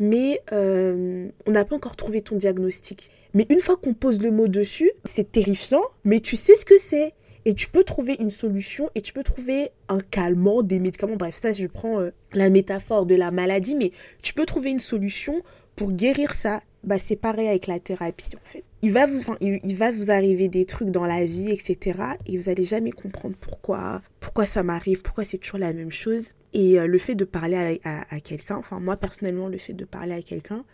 mais 0.00 0.40
euh, 0.52 1.28
on 1.46 1.52
n'a 1.52 1.64
pas 1.64 1.76
encore 1.76 1.96
trouvé 1.96 2.20
ton 2.22 2.36
diagnostic. 2.36 3.10
Mais 3.34 3.46
une 3.50 3.60
fois 3.60 3.76
qu'on 3.76 3.94
pose 3.94 4.20
le 4.20 4.30
mot 4.30 4.48
dessus, 4.48 4.90
c'est 5.04 5.32
terrifiant, 5.32 5.82
mais 6.04 6.20
tu 6.20 6.36
sais 6.36 6.54
ce 6.54 6.64
que 6.64 6.78
c'est. 6.78 7.12
Et 7.46 7.52
tu 7.52 7.68
peux 7.68 7.84
trouver 7.84 8.16
une 8.20 8.30
solution 8.30 8.88
et 8.94 9.02
tu 9.02 9.12
peux 9.12 9.22
trouver 9.22 9.70
un 9.88 9.98
calmant, 9.98 10.62
des 10.62 10.78
médicaments. 10.78 11.16
Bref, 11.16 11.36
ça, 11.36 11.52
je 11.52 11.66
prends 11.66 12.00
euh, 12.00 12.10
la 12.32 12.48
métaphore 12.48 13.04
de 13.04 13.14
la 13.14 13.30
maladie, 13.30 13.74
mais 13.74 13.92
tu 14.22 14.32
peux 14.32 14.46
trouver 14.46 14.70
une 14.70 14.78
solution 14.78 15.42
pour 15.76 15.92
guérir 15.92 16.32
ça 16.32 16.62
bah, 16.84 16.98
c'est 16.98 17.16
pareil 17.16 17.48
avec 17.48 17.66
la 17.66 17.80
thérapie 17.80 18.32
en 18.36 18.46
fait. 18.46 18.62
Il 18.82 18.92
va, 18.92 19.06
vous, 19.06 19.22
il, 19.40 19.76
va 19.76 19.90
vous 19.90 20.10
arriver 20.10 20.48
des 20.48 20.66
trucs 20.66 20.90
dans 20.90 21.06
la 21.06 21.24
vie, 21.24 21.50
etc. 21.50 21.98
Et 22.26 22.36
vous 22.36 22.50
allez 22.50 22.64
jamais 22.64 22.90
comprendre 22.90 23.34
pourquoi, 23.40 24.02
pourquoi 24.20 24.44
ça 24.44 24.62
m'arrive, 24.62 25.00
pourquoi 25.00 25.24
c'est 25.24 25.38
toujours 25.38 25.58
la 25.58 25.72
même 25.72 25.90
chose. 25.90 26.32
Et 26.52 26.78
euh, 26.78 26.86
le 26.86 26.98
fait 26.98 27.14
de 27.14 27.24
parler 27.24 27.80
à, 27.84 28.20
quelqu'un, 28.20 28.56
enfin 28.56 28.80
moi 28.80 28.96
personnellement, 28.96 29.48
le 29.48 29.56
fait 29.56 29.72
de 29.72 29.86
parler 29.86 30.12
à 30.12 30.22
quelqu'un, 30.22 30.64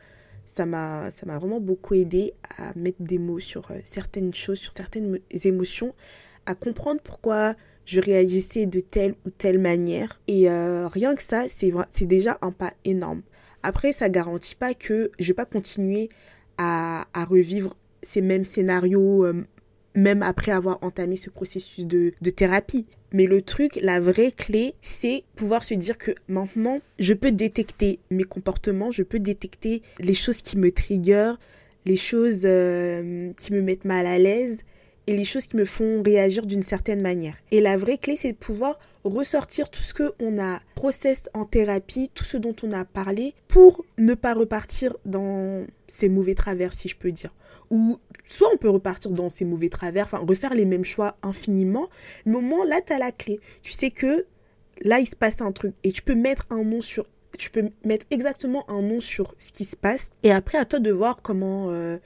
ça 0.45 0.67
m'a 0.67 1.11
vraiment 1.27 1.61
beaucoup 1.61 1.95
aidé 1.95 2.35
à 2.59 2.73
mettre 2.77 3.03
des 3.03 3.19
mots 3.19 3.41
sur 3.41 3.71
euh, 3.71 3.81
certaines 3.85 4.35
choses, 4.35 4.59
sur 4.59 4.73
certaines 4.73 5.19
émotions, 5.45 5.95
à 6.47 6.55
comprendre 6.55 7.01
pourquoi 7.03 7.55
je 7.85 8.01
réagissais 8.01 8.67
de 8.67 8.81
telle 8.81 9.15
ou 9.27 9.31
telle 9.31 9.59
manière. 9.59 10.21
Et 10.29 10.51
euh, 10.51 10.89
rien 10.89 11.15
que 11.15 11.23
ça, 11.23 11.45
c'est 11.49 12.07
déjà 12.07 12.39
un 12.43 12.53
pas 12.53 12.73
énorme. 12.85 13.23
Après, 13.63 13.93
ça 13.93 14.09
garantit 14.09 14.55
pas 14.55 14.75
que 14.75 15.11
je 15.19 15.29
vais 15.29 15.35
pas 15.35 15.45
continuer 15.45 16.09
à, 16.59 17.05
revivre 17.29 17.75
ces 18.03 18.21
mêmes 18.21 18.45
scénarios, 18.45 19.25
euh, 19.25 19.45
même 19.95 20.23
après 20.23 20.53
avoir 20.53 20.83
entamé 20.83 21.17
ce 21.17 21.31
processus 21.31 21.87
de, 21.87 22.13
thérapie. 22.31 22.87
Mais 23.13 23.27
le 23.27 23.43
truc, 23.43 23.79
la 23.83 23.99
vraie 23.99 24.31
clé, 24.31 24.75
c'est 24.83 25.25
pouvoir 25.35 25.65
se 25.65 25.75
dire 25.75 25.99
que 25.99 26.13
maintenant, 26.29 26.79
je 26.99 27.13
peux 27.15 27.33
détecter 27.33 27.99
mes 28.11 28.25
comportements, 28.25 28.91
je 28.91 29.03
peux 29.03 29.19
détecter 29.19 29.83
les 29.99 30.15
choses 30.15 30.43
qui 30.43 30.57
me 30.57 30.71
trigger, 30.71 31.33
les 31.87 31.97
choses 31.97 32.43
euh, 32.45 33.33
qui 33.37 33.53
me 33.53 33.63
mettent 33.63 33.85
mal 33.85 34.07
à 34.07 34.19
l'aise 34.19 34.61
et 35.07 35.17
les 35.17 35.25
choses 35.25 35.47
qui 35.47 35.57
me 35.57 35.65
font 35.65 36.03
réagir 36.03 36.47
d'une 36.47 36.63
certaine 36.63 37.03
manière. 37.03 37.35
Et 37.51 37.61
la 37.61 37.77
vraie 37.77 37.99
clé, 37.99 38.15
c'est 38.15 38.33
de 38.33 38.37
pouvoir 38.37 38.79
ressortir 39.03 39.71
tout 39.71 39.83
ce 39.83 39.95
qu'on 39.95 40.41
a 40.41 40.61
process 40.77 41.29
en 41.35 41.45
thérapie, 41.45 42.11
tout 42.15 42.25
ce 42.25 42.37
dont 42.37 42.55
on 42.63 42.71
a 42.71 42.85
parlé, 42.85 43.35
pour 43.49 43.85
ne 43.99 44.15
pas 44.15 44.35
repartir 44.35 44.97
dans 45.05 45.67
ces 45.87 46.09
mauvais 46.09 46.35
travers, 46.35 46.73
si 46.73 46.89
je 46.89 46.97
peux 46.97 47.11
dire. 47.11 47.35
Ou 47.71 47.99
soit 48.25 48.49
on 48.53 48.57
peut 48.57 48.69
repartir 48.69 49.11
dans 49.13 49.29
ces 49.29 49.45
mauvais 49.45 49.69
travers, 49.69 50.05
enfin 50.05 50.19
refaire 50.19 50.55
les 50.55 50.65
mêmes 50.65 50.85
choix 50.85 51.17
infiniment, 51.23 51.89
mais 52.27 52.37
au 52.37 52.65
là, 52.65 52.81
tu 52.81 52.93
as 52.93 52.99
la 52.99 53.13
clé. 53.13 53.41
Tu 53.63 53.73
sais 53.73 53.91
que 53.91 54.27
là, 54.83 54.99
il 54.99 55.07
se 55.07 55.17
passe 55.17 55.41
un 55.41 55.53
truc 55.53 55.75
et 55.85 55.93
tu 55.93 56.03
peux 56.03 56.15
mettre 56.15 56.47
un 56.51 56.65
nom 56.65 56.81
sur 56.81 57.05
tu 57.39 57.49
peux 57.51 57.71
mettre 57.85 58.05
exactement 58.11 58.69
un 58.69 58.83
nom 58.83 59.01
sur 59.01 59.35
ce 59.39 59.53
qui 59.53 59.65
se 59.65 59.77
passe 59.77 60.11
et 60.25 60.33
après 60.33 60.59
à 60.59 60.65
toi 60.65 60.81
de 60.81 60.91
voir 60.91 61.23
comment 61.23 61.71
euh, 61.71 61.97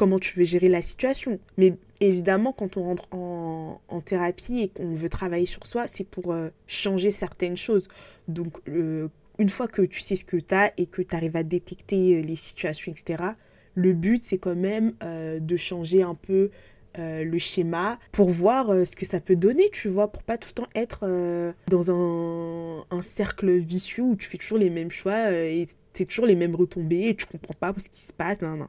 comment 0.00 0.18
tu 0.18 0.38
veux 0.38 0.44
gérer 0.44 0.70
la 0.70 0.80
situation. 0.80 1.38
Mais 1.58 1.74
évidemment, 2.00 2.54
quand 2.54 2.78
on 2.78 2.84
rentre 2.84 3.06
en, 3.12 4.00
thérapie 4.06 4.62
et 4.62 4.68
qu'on 4.68 4.94
veut 4.94 5.10
travailler 5.10 5.44
sur 5.44 5.66
soi, 5.66 5.86
c'est 5.86 6.04
pour 6.04 6.32
euh, 6.32 6.48
changer 6.66 7.10
certaines 7.10 7.56
choses. 7.56 7.86
Donc, 8.26 8.62
une 8.66 9.50
fois 9.50 9.68
que 9.68 9.82
tu 9.82 10.00
sais 10.00 10.16
ce 10.16 10.24
que 10.24 10.38
tu 10.38 10.54
as 10.54 10.72
et 10.78 10.86
que 10.86 11.02
tu 11.02 11.14
arrives 11.14 11.36
à 11.36 11.42
détecter 11.42 12.16
euh, 12.16 12.22
les 12.22 12.36
situations, 12.36 12.92
etc., 12.92 13.22
le 13.80 13.92
but, 13.92 14.22
c'est 14.22 14.38
quand 14.38 14.54
même 14.54 14.92
euh, 15.02 15.40
de 15.40 15.56
changer 15.56 16.02
un 16.02 16.14
peu 16.14 16.50
le 16.98 17.38
schéma 17.38 17.98
pour 18.12 18.28
voir 18.28 18.66
ce 18.66 18.90
que 18.90 19.06
ça 19.06 19.20
peut 19.20 19.36
donner, 19.36 19.70
tu 19.70 19.88
vois, 19.88 20.12
pour 20.12 20.22
pas 20.22 20.36
tout 20.36 20.50
le 20.50 20.54
temps 20.62 20.68
être 20.74 21.06
dans 21.68 21.90
un, 21.90 23.02
cercle 23.02 23.58
vicieux 23.58 24.02
où 24.02 24.16
tu 24.16 24.26
fais 24.26 24.36
toujours 24.36 24.58
les 24.58 24.68
mêmes 24.68 24.90
choix 24.90 25.32
et 25.32 25.66
c'est 25.94 26.04
toujours 26.04 26.26
les 26.26 26.34
mêmes 26.34 26.54
retombées 26.54 27.08
et 27.08 27.14
tu 27.14 27.24
comprends 27.24 27.54
pas 27.58 27.72
ce 27.78 27.88
qui 27.88 28.00
se 28.02 28.12
passe. 28.12 28.42
Non. 28.42 28.66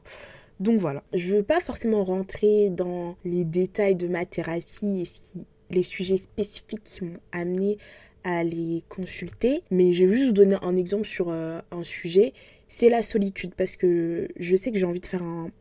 Donc 0.62 0.80
voilà, 0.80 1.02
je 1.12 1.38
veux 1.38 1.44
pas 1.44 1.60
forcément 1.60 2.04
rentrer 2.04 2.70
dans 2.70 3.18
les 3.26 3.44
détails 3.44 3.96
de 3.96 4.08
ma 4.08 4.26
thérapie 4.26 5.02
et 5.02 5.44
les 5.72 5.82
sujets 5.82 6.18
spécifiques 6.18 6.84
qui 6.84 7.04
m'ont 7.04 7.20
amené 7.32 7.80
à 8.24 8.44
les 8.44 8.84
consulter, 8.88 9.64
mais 9.72 9.92
je 9.94 10.06
vais 10.06 10.14
juste 10.14 10.28
vous 10.28 10.34
donner 10.34 10.58
un 10.62 10.78
exemple 10.78 11.08
sur 11.08 11.30
euh, 11.30 11.60
un 11.72 11.82
sujet, 11.82 12.34
c'est 12.72 12.90
la 12.90 13.04
solitude, 13.04 13.54
parce 13.56 13.76
que 13.76 14.30
je 14.40 14.56
sais 14.56 14.72
que 14.72 14.78
j'ai 14.78 14.86
envie 14.86 15.02
de 15.02 15.06
faire 15.06 15.24
un 15.24 15.52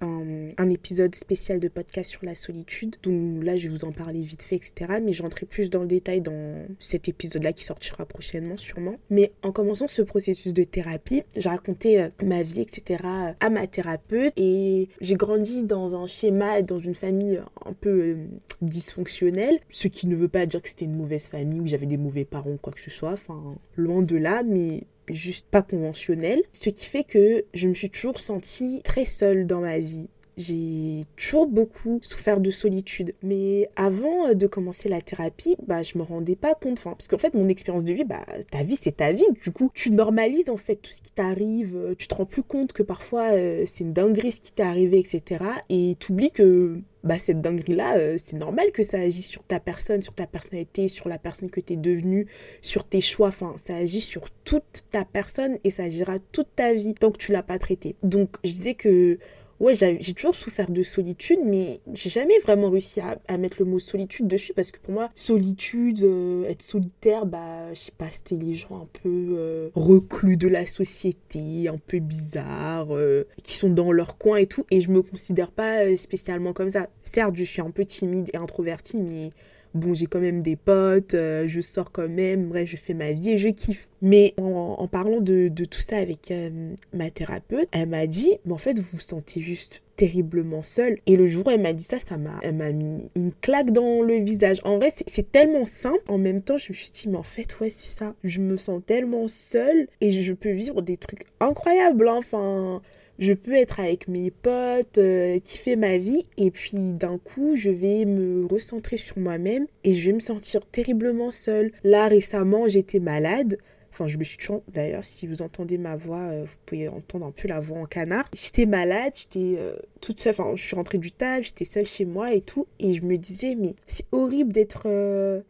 un, 0.00 0.68
épisode 0.70 1.14
spécial 1.14 1.60
de 1.60 1.68
podcast 1.68 2.10
sur 2.10 2.24
la 2.24 2.34
solitude. 2.34 2.96
Donc 3.02 3.42
là, 3.44 3.56
je 3.56 3.68
vais 3.68 3.74
vous 3.74 3.84
en 3.84 3.92
parler 3.92 4.22
vite 4.22 4.42
fait, 4.42 4.56
etc. 4.56 5.00
Mais 5.02 5.12
je 5.12 5.22
rentrerai 5.22 5.46
plus 5.46 5.70
dans 5.70 5.80
le 5.80 5.86
détail 5.86 6.20
dans 6.20 6.66
cet 6.78 7.08
épisode-là 7.08 7.52
qui 7.52 7.64
sortira 7.64 8.06
prochainement, 8.06 8.56
sûrement. 8.56 8.96
Mais 9.10 9.32
en 9.42 9.52
commençant 9.52 9.88
ce 9.88 10.02
processus 10.02 10.52
de 10.52 10.64
thérapie, 10.64 11.22
j'ai 11.36 11.48
raconté 11.48 12.00
euh, 12.00 12.08
ma 12.22 12.42
vie, 12.42 12.60
etc. 12.60 13.04
à 13.40 13.50
ma 13.50 13.66
thérapeute. 13.66 14.32
Et 14.36 14.88
j'ai 15.00 15.14
grandi 15.14 15.64
dans 15.64 15.94
un 15.94 16.06
schéma, 16.06 16.62
dans 16.62 16.78
une 16.78 16.94
famille 16.94 17.40
un 17.64 17.72
peu 17.72 18.00
euh, 18.00 18.26
dysfonctionnelle. 18.60 19.58
Ce 19.68 19.88
qui 19.88 20.06
ne 20.06 20.16
veut 20.16 20.28
pas 20.28 20.46
dire 20.46 20.62
que 20.62 20.68
c'était 20.68 20.84
une 20.84 20.96
mauvaise 20.96 21.26
famille, 21.26 21.60
où 21.60 21.66
j'avais 21.66 21.86
des 21.86 21.98
mauvais 21.98 22.24
parents 22.24 22.56
quoi 22.56 22.72
que 22.72 22.80
ce 22.80 22.90
soit. 22.90 23.12
Enfin, 23.12 23.56
loin 23.76 24.02
de 24.02 24.16
là. 24.16 24.42
Mais 24.42 24.84
juste 25.12 25.46
pas 25.50 25.62
conventionnel. 25.62 26.42
Ce 26.52 26.70
qui 26.70 26.86
fait 26.86 27.04
que 27.04 27.44
je 27.54 27.68
me 27.68 27.74
suis 27.74 27.90
toujours 27.90 28.20
sentie 28.20 28.80
très 28.84 29.04
seule 29.04 29.46
dans 29.46 29.60
ma 29.60 29.78
vie. 29.78 30.08
J'ai 30.38 31.04
toujours 31.16 31.46
beaucoup 31.46 31.98
souffert 32.00 32.40
de 32.40 32.50
solitude. 32.50 33.14
Mais 33.22 33.68
avant 33.76 34.28
euh, 34.28 34.34
de 34.34 34.46
commencer 34.46 34.88
la 34.88 35.02
thérapie, 35.02 35.56
bah, 35.66 35.82
je 35.82 35.98
me 35.98 36.02
rendais 36.02 36.36
pas 36.36 36.54
compte. 36.54 36.78
Enfin, 36.78 36.92
parce 36.92 37.06
qu'en 37.06 37.18
fait, 37.18 37.34
mon 37.34 37.48
expérience 37.48 37.84
de 37.84 37.92
vie, 37.92 38.04
bah, 38.04 38.24
ta 38.50 38.62
vie, 38.62 38.78
c'est 38.80 38.96
ta 38.96 39.12
vie. 39.12 39.26
Du 39.42 39.50
coup, 39.50 39.70
tu 39.74 39.90
normalises 39.90 40.48
en 40.48 40.56
fait 40.56 40.76
tout 40.76 40.90
ce 40.90 41.02
qui 41.02 41.12
t'arrive. 41.12 41.76
Euh, 41.76 41.94
tu 41.94 42.08
te 42.08 42.14
rends 42.14 42.24
plus 42.24 42.42
compte 42.42 42.72
que 42.72 42.82
parfois, 42.82 43.32
euh, 43.32 43.64
c'est 43.66 43.84
une 43.84 43.92
dinguerie 43.92 44.32
ce 44.32 44.40
qui 44.40 44.52
t'est 44.52 44.62
arrivé, 44.62 44.98
etc. 44.98 45.44
Et 45.68 45.96
tu 46.00 46.12
oublies 46.12 46.30
que 46.30 46.80
bah, 47.04 47.18
cette 47.18 47.42
dinguerie-là, 47.42 48.16
c'est 48.16 48.38
normal 48.38 48.70
que 48.72 48.82
ça 48.82 48.98
agisse 48.98 49.26
sur 49.26 49.42
ta 49.42 49.60
personne, 49.60 50.02
sur 50.02 50.14
ta 50.14 50.26
personnalité, 50.26 50.88
sur 50.88 51.08
la 51.08 51.18
personne 51.18 51.50
que 51.50 51.60
tu 51.60 51.74
es 51.74 51.76
devenue, 51.76 52.26
sur 52.62 52.84
tes 52.84 53.00
choix. 53.00 53.28
Enfin, 53.28 53.54
ça 53.62 53.76
agit 53.76 54.00
sur 54.00 54.30
toute 54.44 54.86
ta 54.90 55.04
personne 55.04 55.58
et 55.64 55.70
ça 55.70 55.84
agira 55.84 56.18
toute 56.30 56.54
ta 56.54 56.72
vie 56.72 56.94
tant 56.94 57.10
que 57.10 57.18
tu 57.18 57.32
l'as 57.32 57.42
pas 57.42 57.58
traité. 57.58 57.96
Donc, 58.02 58.36
je 58.44 58.50
disais 58.50 58.74
que 58.74 59.18
ouais, 59.62 59.74
j'ai 59.74 60.12
toujours 60.12 60.34
souffert 60.34 60.70
de 60.70 60.82
solitude, 60.82 61.38
mais 61.44 61.80
j'ai 61.94 62.10
jamais 62.10 62.38
vraiment 62.38 62.68
réussi 62.68 63.00
à, 63.00 63.38
mettre 63.38 63.56
le 63.60 63.64
mot 63.64 63.78
solitude 63.78 64.26
dessus 64.26 64.52
parce 64.52 64.70
que 64.70 64.78
pour 64.78 64.92
moi, 64.92 65.08
solitude, 65.14 66.02
euh, 66.02 66.44
être 66.48 66.62
solitaire, 66.62 67.24
bah, 67.24 67.72
je 67.72 67.78
sais 67.78 67.92
pas, 67.96 68.08
c'était 68.08 68.36
les 68.36 68.54
gens 68.54 68.82
un 68.82 68.88
peu 69.02 69.36
euh, 69.38 69.70
reclus 69.74 70.36
de 70.36 70.48
la 70.48 70.66
société, 70.66 71.68
un 71.68 71.78
peu 71.78 72.00
bizarres, 72.00 72.94
euh, 72.94 73.24
qui 73.42 73.54
sont 73.54 73.70
dans 73.70 73.92
leur 73.92 74.18
coin 74.18 74.36
et 74.36 74.46
tout. 74.46 74.66
Et 74.70 74.80
je 74.80 74.90
me 74.90 75.02
considère 75.02 75.52
pas 75.52 75.96
spécialement 75.96 76.52
comme 76.52 76.70
ça. 76.70 76.88
Certes, 77.02 77.36
je 77.36 77.44
suis 77.44 77.62
un 77.62 77.70
peu 77.70 77.84
timide 77.84 78.30
et 78.34 78.36
introvertie, 78.36 78.98
mais 78.98 79.30
bon, 79.74 79.94
j'ai 79.94 80.06
quand 80.06 80.20
même 80.20 80.42
des 80.42 80.56
potes, 80.56 81.14
euh, 81.14 81.46
je 81.48 81.60
sors 81.60 81.92
quand 81.92 82.08
même, 82.08 82.48
bref, 82.48 82.68
je 82.68 82.76
fais 82.76 82.94
ma 82.94 83.12
vie 83.12 83.30
et 83.30 83.38
je 83.38 83.48
kiffe. 83.48 83.88
Mais 84.00 84.34
en, 84.38 84.88
parlant 84.88 85.20
de, 85.20 85.48
tout 85.48 85.80
ça 85.80 85.98
avec 85.98 86.30
euh, 86.30 86.72
ma 86.92 87.10
thérapeute, 87.10 87.68
elle 87.72 87.88
m'a 87.88 88.06
dit, 88.06 88.38
mais 88.44 88.52
en 88.52 88.58
fait, 88.58 88.76
vous 88.78 88.90
vous 88.92 88.98
sentez 88.98 89.40
juste 89.40 89.82
terriblement 89.96 90.62
seule. 90.62 90.98
Et 91.06 91.16
le 91.16 91.28
jour 91.28 91.46
où 91.46 91.50
elle 91.50 91.60
m'a 91.60 91.72
dit 91.72 91.84
ça, 91.84 91.98
ça 92.00 92.16
m'a, 92.16 92.38
elle 92.42 92.56
m'a 92.56 92.72
mis 92.72 93.10
une 93.14 93.32
claque 93.32 93.70
dans 93.70 94.02
le 94.02 94.14
visage. 94.14 94.60
En 94.64 94.78
vrai, 94.78 94.88
c'est, 94.90 95.30
tellement 95.30 95.64
simple. 95.64 96.02
En 96.08 96.18
même 96.18 96.40
temps, 96.40 96.56
je 96.56 96.72
me 96.72 96.74
suis 96.74 96.90
dit, 96.90 97.08
mais 97.08 97.18
en 97.18 97.22
fait, 97.22 97.60
ouais, 97.60 97.70
c'est 97.70 97.88
ça. 97.88 98.14
Je 98.24 98.40
me 98.40 98.56
sens 98.56 98.82
tellement 98.84 99.28
seule 99.28 99.86
et 100.00 100.10
je 100.10 100.32
peux 100.32 100.50
vivre 100.50 100.82
des 100.82 100.96
trucs 100.96 101.24
incroyables. 101.38 102.08
Hein. 102.08 102.16
Enfin, 102.18 102.82
je 103.22 103.32
peux 103.32 103.54
être 103.54 103.78
avec 103.78 104.08
mes 104.08 104.32
potes, 104.32 104.98
euh, 104.98 105.38
kiffer 105.38 105.76
ma 105.76 105.96
vie, 105.96 106.24
et 106.36 106.50
puis 106.50 106.92
d'un 106.92 107.18
coup, 107.18 107.54
je 107.54 107.70
vais 107.70 108.04
me 108.04 108.44
recentrer 108.46 108.96
sur 108.96 109.16
moi-même 109.16 109.66
et 109.84 109.94
je 109.94 110.06
vais 110.06 110.12
me 110.12 110.20
sentir 110.20 110.66
terriblement 110.66 111.30
seule. 111.30 111.70
Là, 111.84 112.08
récemment, 112.08 112.66
j'étais 112.66 112.98
malade. 112.98 113.58
Enfin, 113.92 114.08
je 114.08 114.16
me 114.16 114.24
suis 114.24 114.38
toujours... 114.38 114.64
D'ailleurs, 114.72 115.04
si 115.04 115.26
vous 115.26 115.42
entendez 115.42 115.78
ma 115.78 115.96
voix, 115.96 116.18
euh, 116.18 116.44
vous 116.44 116.56
pouvez 116.66 116.88
entendre 116.88 117.26
un 117.26 117.30
peu 117.30 117.46
la 117.46 117.60
voix 117.60 117.78
en 117.78 117.84
canard. 117.84 118.28
J'étais 118.34 118.66
malade, 118.66 119.12
j'étais 119.14 119.56
euh, 119.58 119.76
toute 120.00 120.18
seule. 120.18 120.34
Enfin, 120.36 120.56
je 120.56 120.64
suis 120.64 120.74
rentrée 120.74 120.98
du 120.98 121.12
table, 121.12 121.44
j'étais 121.44 121.66
seule 121.66 121.86
chez 121.86 122.06
moi 122.06 122.34
et 122.34 122.40
tout. 122.40 122.66
Et 122.80 122.94
je 122.94 123.02
me 123.02 123.16
disais, 123.18 123.54
mais 123.54 123.76
c'est 123.86 124.06
horrible 124.10 124.52
d'être 124.52 124.88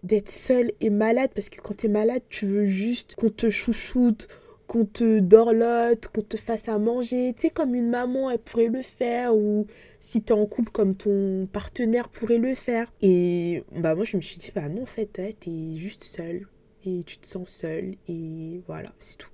d'être 0.02 0.28
seule 0.28 0.72
et 0.80 0.90
malade 0.90 1.30
parce 1.35 1.48
que 1.48 1.61
quand 1.61 1.76
t'es 1.76 1.88
malade, 1.88 2.22
tu 2.28 2.44
veux 2.44 2.66
juste 2.66 3.14
qu'on 3.14 3.30
te 3.30 3.48
chouchoute, 3.48 4.28
qu'on 4.72 4.87
te 4.87 5.18
dorlote, 5.18 6.08
qu'on 6.08 6.22
te 6.22 6.38
fasse 6.38 6.66
à 6.70 6.78
manger, 6.78 7.35
tu 7.35 7.42
sais, 7.42 7.50
comme 7.50 7.74
une 7.74 7.90
maman, 7.90 8.30
elle 8.30 8.38
pourrait 8.38 8.68
le 8.68 8.80
faire, 8.80 9.37
ou 9.37 9.66
si 10.00 10.22
t'es 10.22 10.32
en 10.32 10.46
couple, 10.46 10.70
comme 10.72 10.94
ton 10.94 11.46
partenaire 11.52 12.08
pourrait 12.08 12.38
le 12.38 12.54
faire. 12.54 12.90
Et 13.02 13.64
bah 13.76 13.94
moi, 13.94 14.04
je 14.04 14.16
me 14.16 14.22
suis 14.22 14.38
dit, 14.38 14.50
bah 14.54 14.70
non, 14.70 14.85
en 14.85 14.87
fait, 14.87 15.12
t'es 15.12 15.76
juste 15.76 16.02
seule, 16.02 16.46
et 16.85 17.03
tu 17.05 17.18
te 17.18 17.27
sens 17.27 17.49
seule, 17.49 17.95
et 18.09 18.61
voilà, 18.66 18.92
c'est 19.01 19.18
tout. 19.18 19.31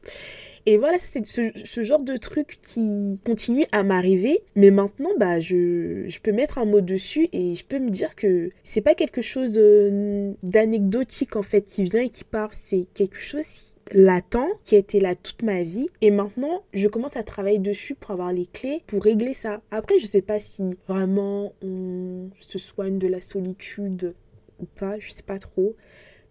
Et 0.67 0.77
voilà, 0.77 0.99
c'est 0.99 1.25
ce, 1.25 1.83
genre 1.83 2.03
de 2.03 2.17
truc 2.17 2.59
qui 2.61 3.19
continue 3.25 3.65
à 3.73 3.83
m'arriver, 3.83 4.41
mais 4.55 4.71
maintenant, 4.71 5.11
bah, 5.19 5.41
je, 5.41 6.05
je, 6.07 6.21
peux 6.21 6.33
mettre 6.33 6.59
un 6.59 6.67
mot 6.67 6.83
dessus 6.83 7.29
et 7.33 7.55
je 7.55 7.65
peux 7.65 7.79
me 7.79 7.89
dire 7.89 8.15
que 8.15 8.51
c'est 8.65 8.83
pas 8.83 8.95
quelque 8.95 9.23
chose 9.23 9.57
euh, 9.57 10.33
d'anecdotique 10.43 11.37
en 11.37 11.43
fait 11.43 11.63
qui 11.63 11.85
vient 11.85 12.03
et 12.03 12.11
qui 12.11 12.25
part, 12.25 12.53
c'est 12.53 12.87
quelque 12.93 13.19
chose 13.19 13.79
latent 13.93 14.37
qui 14.63 14.75
a 14.75 14.79
été 14.79 15.01
là 15.01 15.15
toute 15.15 15.43
ma 15.43 15.63
vie 15.63 15.89
et 16.01 16.11
maintenant 16.11 16.63
je 16.75 16.89
commence 16.89 17.17
à 17.17 17.23
travailler 17.23 17.59
dessus 17.59 17.95
pour 17.95 18.11
avoir 18.11 18.33
les 18.33 18.47
clés 18.47 18.83
pour 18.87 19.03
régler 19.03 19.35
ça. 19.35 19.61
Après 19.71 19.99
je 19.99 20.07
sais 20.07 20.23
pas 20.23 20.39
si 20.39 20.77
vraiment 20.87 21.53
on 21.63 22.29
se 22.41 22.59
soigne 22.59 22.99
de 22.99 23.07
la 23.07 23.21
solitude 23.21 24.15
ou 24.61 24.67
pas, 24.67 24.99
je 24.99 25.11
sais 25.13 25.23
pas 25.23 25.39
trop. 25.39 25.75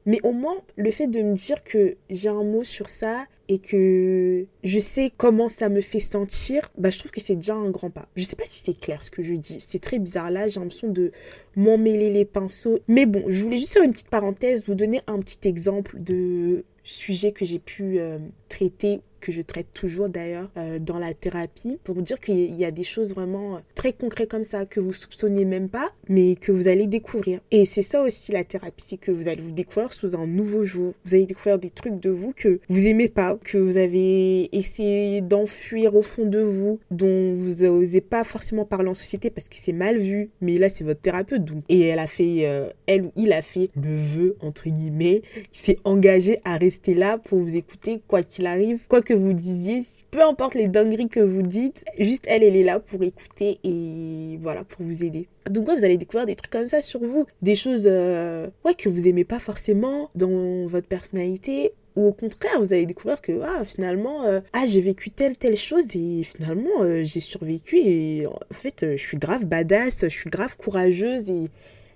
Mais 0.08 0.20
au 0.24 0.32
moins, 0.32 0.56
le 0.78 0.90
fait 0.90 1.08
de 1.08 1.22
me 1.22 1.34
dire 1.34 1.64
que 1.64 1.98
j'ai 2.10 2.30
un 2.30 2.44
mot 2.44 2.64
sur 2.64 2.88
ça 2.88 3.26
et 3.50 3.60
que 3.60 4.46
je 4.64 4.80
sais 4.80 5.12
comment 5.16 5.50
ça 5.50 5.70
me 5.70 5.82
fait 5.82 6.00
sentir, 6.00 6.70
bah, 6.78 6.90
je 6.90 7.00
trouve 7.00 7.12
que 7.12 7.22
c'est 7.22 7.36
déjà 7.36 7.56
un 7.56 7.70
grand 7.70 7.90
pas. 7.90 8.08
Je 8.16 8.24
sais 8.24 8.36
pas 8.36 8.46
si 8.46 8.62
c'est 8.64 8.80
clair 8.80 9.02
ce 9.02 9.12
que 9.12 9.24
je 9.24 9.34
dis. 9.34 9.58
C'est 9.60 9.80
très 9.80 10.00
bizarre 10.00 10.32
là, 10.32 10.48
j'ai 10.48 10.60
l'impression 10.60 10.90
de 10.90 11.12
m'emmêler 11.56 12.10
les 12.10 12.26
pinceaux. 12.26 12.80
Mais 12.88 13.06
bon, 13.06 13.24
je 13.28 13.44
voulais 13.44 13.58
juste 13.58 13.74
faire 13.74 13.84
une 13.84 13.92
petite 13.92 14.10
parenthèse, 14.10 14.66
vous 14.66 14.76
donner 14.76 15.02
un 15.08 15.20
petit 15.20 15.48
exemple 15.48 16.02
de 16.02 16.66
sujet 16.84 17.32
que 17.32 17.46
j'ai 17.46 17.60
pu 17.60 18.00
euh, 18.00 18.18
traiter 18.50 19.02
que 19.20 19.32
je 19.32 19.42
traite 19.42 19.68
toujours 19.74 20.10
d'ailleurs 20.10 20.50
euh, 20.58 20.80
dans 20.80 21.00
la 21.00 21.14
thérapie, 21.14 21.78
pour 21.84 21.96
vous 21.96 22.02
dire 22.02 22.20
qu'il 22.20 22.54
y 22.56 22.66
a 22.66 22.72
des 22.72 22.84
choses 22.84 23.14
vraiment 23.14 23.58
euh, 23.58 23.60
très 23.76 23.94
concrètes 23.94 24.30
comme 24.30 24.44
ça 24.44 24.66
que 24.66 24.80
vous 24.80 24.94
soupçonnez 24.94 25.46
même 25.46 25.70
pas, 25.70 25.92
mais 26.10 26.36
que 26.36 26.52
vous 26.52 26.68
allez 26.68 26.88
découvrir. 26.88 27.40
Et 27.52 27.66
c'est 27.66 27.82
ça 27.82 28.04
aussi 28.04 28.32
la 28.32 28.44
thérapie, 28.44 28.84
c'est 28.86 28.98
que 28.98 29.12
vous 29.12 29.28
allez 29.28 29.42
vous 29.42 29.52
découvrir 29.52 29.94
sous 29.94 30.16
un 30.16 30.28
nouveau 30.28 30.64
jour. 30.64 30.94
Vous 31.06 31.16
allez 31.16 31.26
découvrir 31.26 31.60
des 31.60 31.70
trucs 31.70 32.00
de 32.00 32.10
vous 32.10 32.34
que 32.36 32.60
vous 32.70 32.88
aimez 32.88 33.10
pas, 33.10 33.37
que 33.44 33.58
vous 33.58 33.78
avez 33.78 34.56
essayé 34.56 35.22
d'enfuir 35.22 35.96
au 35.96 36.02
fond 36.02 36.26
de 36.26 36.40
vous, 36.40 36.80
dont 36.92 37.36
vous 37.36 37.64
n'osez 37.64 38.02
pas 38.02 38.24
forcément 38.24 38.66
parler 38.66 38.90
en 38.90 38.96
société 38.96 39.30
parce 39.30 39.50
que 39.50 39.56
c'est 39.58 39.74
mal 39.74 39.98
vu. 39.98 40.30
Mais 40.42 40.58
là, 40.58 40.70
c'est 40.70 40.84
votre 40.84 41.02
thérapeute, 41.02 41.44
donc. 41.44 41.64
Et 41.70 41.82
elle 41.82 42.00
a 42.00 42.08
fait, 42.08 42.48
euh, 42.48 42.70
elle 42.86 43.06
ou 43.06 43.12
il 43.16 43.34
a 43.34 43.42
fait 43.42 43.70
le 43.76 43.96
vœu, 43.96 44.36
entre 44.42 44.70
guillemets, 44.70 45.22
qui 45.52 45.60
s'est 45.60 45.80
engagé 45.84 46.40
à 46.46 46.58
rester 46.58 46.94
là 46.94 47.18
pour 47.18 47.40
vous 47.40 47.56
écouter 47.56 48.02
quoi 48.08 48.24
qu'il 48.24 48.46
arrive, 48.46 48.88
quoi 48.88 49.02
que 49.02 49.14
vous 49.14 49.34
disiez, 49.34 49.82
peu 50.12 50.22
importe 50.24 50.56
les 50.56 50.68
dingueries 50.68 51.10
que 51.10 51.20
vous 51.20 51.42
dites, 51.42 51.84
juste 52.00 52.26
elle, 52.28 52.44
elle 52.44 52.56
est 52.56 52.64
là 52.64 52.80
pour 52.80 53.04
écouter 53.04 53.58
et 53.64 54.40
voilà, 54.42 54.64
pour 54.64 54.86
vous 54.86 55.04
aider. 55.04 55.28
Donc 55.50 55.70
vous 55.70 55.86
allez 55.86 55.98
découvrir 55.98 56.26
des 56.26 56.36
trucs 56.36 56.52
comme 56.52 56.68
ça 56.68 56.82
sur 56.82 57.02
vous, 57.02 57.26
des 57.42 57.56
choses 57.56 57.88
euh, 57.90 58.50
ouais, 58.66 58.74
que 58.74 58.90
vous 58.90 59.08
aimez 59.08 59.24
pas 59.24 59.40
forcément 59.40 60.10
dans 60.16 60.68
votre 60.68 60.88
personnalité 60.88 61.74
ou 61.98 62.06
au 62.06 62.14
contraire, 62.14 62.60
vous 62.60 62.74
allez 62.74 62.86
découvrir 62.86 63.22
que 63.22 63.42
ah, 63.42 63.66
finalement, 63.66 64.24
euh, 64.24 64.40
ah, 64.54 64.66
j'ai 64.68 64.82
vécu 64.82 65.10
telle, 65.10 65.36
telle 65.36 65.58
chose 65.58 65.96
et 65.96 66.24
finalement, 66.24 66.84
euh, 66.84 67.04
j'ai 67.04 67.20
survécu 67.20 67.78
et 67.78 68.28
en 68.28 68.54
fait, 68.54 68.86
je 68.96 69.02
suis 69.02 69.18
grave 69.18 69.46
badass, 69.46 70.02
je 70.04 70.08
suis 70.08 70.30
grave 70.30 70.56
courageuse 70.58 71.28
et 71.28 71.50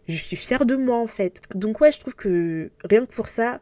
je 0.08 0.18
suis 0.18 0.36
fière 0.36 0.66
de 0.66 0.76
moi 0.76 0.98
en 0.98 1.08
fait. 1.08 1.42
Donc 1.54 1.80
ouais, 1.82 1.92
je 1.92 2.00
trouve 2.00 2.16
que 2.16 2.72
rien 2.84 3.06
que 3.06 3.14
pour 3.14 3.28
ça, 3.28 3.62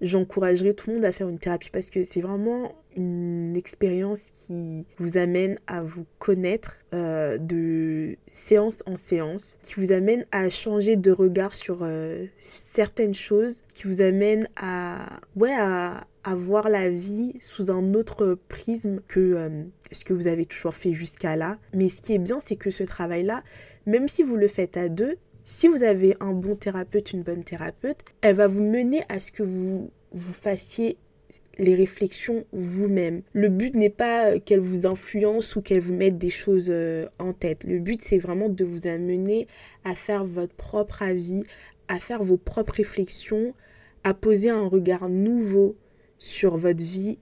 j'encouragerais 0.00 0.72
tout 0.72 0.88
le 0.88 0.96
monde 0.96 1.04
à 1.04 1.12
faire 1.12 1.28
une 1.28 1.38
thérapie 1.38 1.68
parce 1.70 1.90
que 1.90 2.02
c'est 2.02 2.22
vraiment 2.22 2.72
une 2.96 3.56
expérience 3.56 4.30
qui 4.30 4.86
vous 4.98 5.16
amène 5.16 5.58
à 5.66 5.82
vous 5.82 6.06
connaître 6.18 6.78
euh, 6.92 7.38
de 7.38 8.16
séance 8.32 8.82
en 8.86 8.96
séance, 8.96 9.58
qui 9.62 9.74
vous 9.74 9.92
amène 9.92 10.26
à 10.32 10.48
changer 10.50 10.96
de 10.96 11.10
regard 11.10 11.54
sur 11.54 11.78
euh, 11.82 12.26
certaines 12.38 13.14
choses, 13.14 13.62
qui 13.74 13.86
vous 13.88 14.02
amène 14.02 14.48
à, 14.56 15.20
ouais, 15.36 15.52
à, 15.52 16.06
voir 16.36 16.68
la 16.68 16.88
vie 16.88 17.34
sous 17.40 17.70
un 17.70 17.94
autre 17.94 18.38
prisme 18.48 19.00
que 19.08 19.20
euh, 19.20 19.62
ce 19.92 20.04
que 20.04 20.14
vous 20.14 20.26
avez 20.26 20.46
toujours 20.46 20.74
fait 20.74 20.92
jusqu'à 20.92 21.36
là. 21.36 21.58
Mais 21.74 21.88
ce 21.88 22.00
qui 22.00 22.14
est 22.14 22.18
bien, 22.18 22.40
c'est 22.40 22.56
que 22.56 22.70
ce 22.70 22.82
travail-là, 22.82 23.42
même 23.86 24.08
si 24.08 24.22
vous 24.22 24.36
le 24.36 24.48
faites 24.48 24.76
à 24.76 24.88
deux, 24.88 25.16
si 25.44 25.68
vous 25.68 25.82
avez 25.82 26.16
un 26.20 26.32
bon 26.32 26.56
thérapeute, 26.56 27.12
une 27.12 27.22
bonne 27.22 27.44
thérapeute, 27.44 27.98
elle 28.22 28.36
va 28.36 28.46
vous 28.46 28.62
mener 28.62 29.04
à 29.10 29.20
ce 29.20 29.30
que 29.30 29.42
vous, 29.42 29.90
vous 30.12 30.32
fassiez 30.32 30.96
les 31.58 31.74
réflexions 31.74 32.44
vous-même. 32.52 33.22
Le 33.32 33.48
but 33.48 33.74
n'est 33.74 33.90
pas 33.90 34.30
euh, 34.30 34.38
qu'elle 34.38 34.60
vous 34.60 34.86
influence 34.86 35.56
ou 35.56 35.62
qu'elle 35.62 35.80
vous 35.80 35.94
mette 35.94 36.18
des 36.18 36.30
choses 36.30 36.68
euh, 36.70 37.06
en 37.18 37.32
tête. 37.32 37.64
Le 37.64 37.78
but, 37.78 38.00
c'est 38.02 38.18
vraiment 38.18 38.48
de 38.48 38.64
vous 38.64 38.86
amener 38.86 39.46
à 39.84 39.94
faire 39.94 40.24
votre 40.24 40.54
propre 40.54 41.02
avis, 41.02 41.44
à 41.88 42.00
faire 42.00 42.22
vos 42.22 42.36
propres 42.36 42.74
réflexions, 42.74 43.54
à 44.04 44.14
poser 44.14 44.50
un 44.50 44.66
regard 44.66 45.08
nouveau 45.08 45.76
sur 46.18 46.56
votre 46.56 46.82
vie 46.82 47.18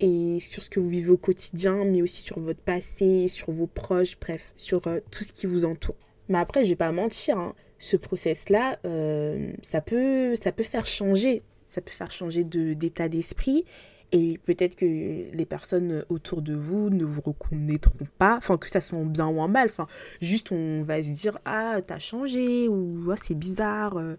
et 0.00 0.38
sur 0.40 0.62
ce 0.62 0.70
que 0.70 0.80
vous 0.80 0.88
vivez 0.88 1.10
au 1.10 1.16
quotidien, 1.16 1.84
mais 1.84 2.02
aussi 2.02 2.22
sur 2.22 2.38
votre 2.38 2.60
passé, 2.60 3.28
sur 3.28 3.50
vos 3.50 3.66
proches, 3.66 4.16
bref, 4.18 4.52
sur 4.56 4.86
euh, 4.86 5.00
tout 5.10 5.24
ce 5.24 5.32
qui 5.32 5.46
vous 5.46 5.64
entoure. 5.64 5.96
Mais 6.28 6.38
après, 6.38 6.64
je 6.64 6.70
vais 6.70 6.76
pas 6.76 6.92
mentir, 6.92 7.38
hein, 7.38 7.54
ce 7.78 7.96
process-là, 7.96 8.78
ça, 9.62 9.80
peut, 9.80 10.34
ça 10.36 10.52
peut 10.52 10.62
faire 10.62 10.84
changer 10.84 11.42
ça 11.70 11.80
peut 11.80 11.92
faire 11.92 12.10
changer 12.10 12.42
d'état 12.42 13.08
d'esprit 13.08 13.64
et 14.12 14.38
peut-être 14.44 14.74
que 14.74 14.84
les 14.84 15.46
personnes 15.46 16.04
autour 16.08 16.42
de 16.42 16.52
vous 16.52 16.90
ne 16.90 17.04
vous 17.04 17.20
reconnaîtront 17.20 18.06
pas, 18.18 18.36
enfin 18.36 18.56
que 18.56 18.68
ça 18.68 18.80
soit 18.80 19.04
bien 19.04 19.28
ou 19.28 19.38
en 19.38 19.46
mal, 19.46 19.68
enfin 19.68 19.86
juste 20.20 20.50
on 20.50 20.82
va 20.82 21.00
se 21.00 21.10
dire 21.10 21.38
ah 21.44 21.78
t'as 21.86 22.00
changé 22.00 22.66
ou 22.66 23.08
ah, 23.12 23.14
c'est 23.16 23.36
bizarre, 23.36 23.98
euh, 23.98 24.16